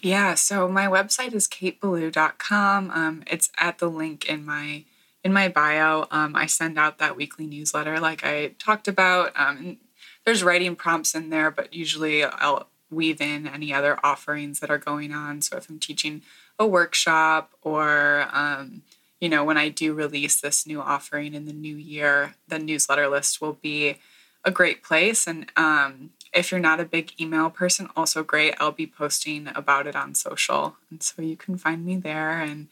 Yeah, 0.03 0.35
so 0.35 0.69
my 0.69 0.87
website 0.87 1.35
is 1.35 1.47
katebelew.com. 1.49 2.91
Um, 2.91 3.23
it's 3.27 3.51
at 3.59 3.79
the 3.79 3.89
link 3.89 4.27
in 4.27 4.45
my 4.45 4.85
in 5.25 5.33
my 5.33 5.49
bio. 5.49 6.07
Um, 6.11 6.35
I 6.35 6.47
send 6.47 6.79
out 6.79 6.99
that 6.99 7.17
weekly 7.17 7.47
newsletter 7.47 8.01
like 8.01 8.25
I 8.25 8.49
talked 8.59 8.89
about. 8.89 9.33
Um, 9.37 9.79
there's 10.25 10.45
writing 10.45 10.77
prompts 10.77 11.15
in 11.15 11.31
there, 11.31 11.51
but 11.51 11.75
usually 11.75 12.25
I'll 12.25 12.69
weave 12.91 13.21
in 13.21 13.47
any 13.47 13.73
other 13.73 13.99
offerings 14.03 14.61
that 14.61 14.71
are 14.71 14.79
going 14.79 15.13
on. 15.13 15.43
So 15.43 15.57
if 15.57 15.69
I'm 15.71 15.79
teaching 15.79 16.23
a 16.59 16.67
workshop 16.67 17.53
or 17.63 18.27
um, 18.33 18.83
you 19.21 19.29
know, 19.29 19.45
when 19.45 19.59
I 19.59 19.69
do 19.69 19.93
release 19.93 20.41
this 20.41 20.67
new 20.67 20.81
offering 20.81 21.35
in 21.35 21.45
the 21.45 21.53
new 21.53 21.77
year, 21.77 22.35
the 22.49 22.59
newsletter 22.59 23.07
list 23.07 23.41
will 23.41 23.53
be 23.53 23.99
a 24.45 24.51
great 24.51 24.83
place. 24.83 25.27
And 25.27 25.53
um, 25.57 26.11
if 26.33 26.51
you're 26.51 26.61
not 26.61 26.81
a 26.81 26.87
big 26.87 27.13
email 27.21 27.51
person, 27.51 27.89
also 27.95 28.23
great. 28.23 28.55
I'll 28.59 28.73
be 28.73 28.87
posting 28.87 29.49
about 29.55 29.87
it 29.87 29.95
on 29.95 30.15
social. 30.15 30.77
And 30.91 31.03
so 31.03 31.21
you 31.21 31.37
can 31.37 31.59
find 31.59 31.85
me 31.85 31.99
there 31.99 32.41
and 32.41 32.69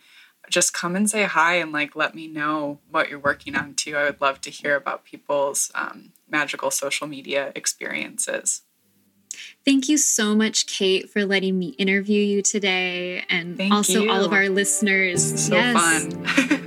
just 0.50 0.72
come 0.72 0.96
and 0.96 1.08
say 1.08 1.24
hi 1.24 1.54
and 1.54 1.72
like 1.72 1.94
let 1.96 2.14
me 2.14 2.26
know 2.26 2.78
what 2.90 3.08
you're 3.08 3.18
working 3.18 3.54
on 3.54 3.74
too. 3.74 3.96
I 3.96 4.04
would 4.04 4.20
love 4.20 4.40
to 4.42 4.50
hear 4.50 4.76
about 4.76 5.04
people's 5.04 5.70
um, 5.74 6.12
magical 6.28 6.70
social 6.70 7.06
media 7.06 7.52
experiences. 7.54 8.62
Thank 9.64 9.88
you 9.88 9.98
so 9.98 10.34
much, 10.34 10.66
Kate, 10.66 11.10
for 11.10 11.24
letting 11.24 11.58
me 11.58 11.68
interview 11.70 12.22
you 12.22 12.42
today. 12.42 13.24
And 13.28 13.56
Thank 13.56 13.72
also, 13.72 14.08
all 14.08 14.24
of 14.24 14.32
our 14.32 14.48
listeners. 14.48 15.46
So 15.46 15.60
fun. 15.72 16.24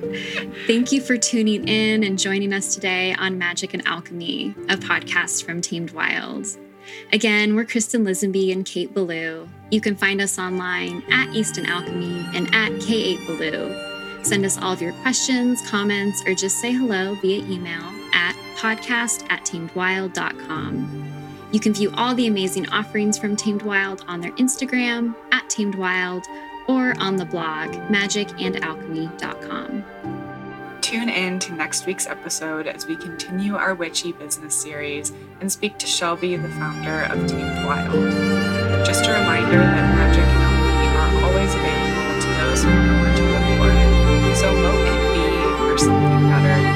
Thank 0.68 0.92
you 0.92 1.02
for 1.02 1.18
tuning 1.18 1.68
in 1.68 2.04
and 2.04 2.20
joining 2.20 2.54
us 2.54 2.76
today 2.76 3.14
on 3.16 3.38
Magic 3.38 3.74
and 3.74 3.86
Alchemy, 3.88 4.56
a 4.70 4.78
podcast 4.78 5.44
from 5.44 5.62
Tamed 5.62 5.92
Wild. 5.92 6.48
Again, 7.14 7.56
we're 7.56 7.66
Kristen 7.66 8.06
Lisenby 8.06 8.52
and 8.52 8.66
Kate 8.66 8.94
Belew. 8.94 9.48
You 9.70 9.82
can 9.82 9.96
find 9.96 10.22
us 10.22 10.38
online 10.40 11.04
at 11.12 11.34
Easton 11.34 11.66
Alchemy 11.66 12.26
and 12.36 12.48
at 12.54 12.72
K8 12.74 13.26
Belew. 13.28 14.24
Send 14.24 14.46
us 14.46 14.58
all 14.58 14.74
of 14.74 14.82
your 14.82 14.94
questions, 15.02 15.62
comments, 15.70 16.24
or 16.26 16.34
just 16.34 16.60
say 16.60 16.72
hello 16.72 17.16
via 17.16 17.44
email 17.46 17.84
at 18.14 18.36
podcast 18.56 19.26
at 19.32 19.44
tamedwild.com. 19.46 21.08
You 21.52 21.60
can 21.60 21.74
view 21.74 21.92
all 21.98 22.16
the 22.16 22.28
amazing 22.28 22.70
offerings 22.70 23.18
from 23.18 23.36
Tamed 23.36 23.64
Wild 23.64 24.06
on 24.08 24.22
their 24.22 24.32
Instagram 24.34 25.16
at 25.32 25.50
Tamed 25.50 25.76
Wild 25.76 26.26
or 26.68 26.94
on 27.00 27.16
the 27.18 27.26
blog 27.26 27.72
magicandalchemy.com 27.90 29.84
tune 30.92 31.08
in 31.08 31.40
to 31.40 31.54
next 31.54 31.86
week's 31.86 32.06
episode 32.06 32.68
as 32.68 32.86
we 32.86 32.98
continue 32.98 33.56
our 33.56 33.74
witchy 33.74 34.12
business 34.12 34.54
series 34.54 35.14
and 35.40 35.50
speak 35.50 35.78
to 35.78 35.88
Shelby, 35.88 36.36
the 36.36 36.50
founder 36.50 37.04
of 37.04 37.30
Tamed 37.30 37.66
Wild. 37.66 38.12
Just 38.86 39.06
a 39.06 39.14
reminder 39.14 39.60
that 39.60 39.96
magic 39.96 40.26
and 40.26 40.44
alchemy 40.44 40.88
are 40.98 41.32
always 41.32 41.56
available 41.56 42.20
to 42.20 42.28
those 42.44 42.64
who 42.66 42.70
know 42.70 43.04
where 43.04 43.16
to 43.16 43.24
look 43.24 43.48
for 43.56 43.72
it. 43.72 44.36
So 44.36 44.52
mote 44.54 44.86
it 44.86 45.00
be 45.16 45.28
for 45.60 45.78
something 45.78 46.30
better. 46.30 46.71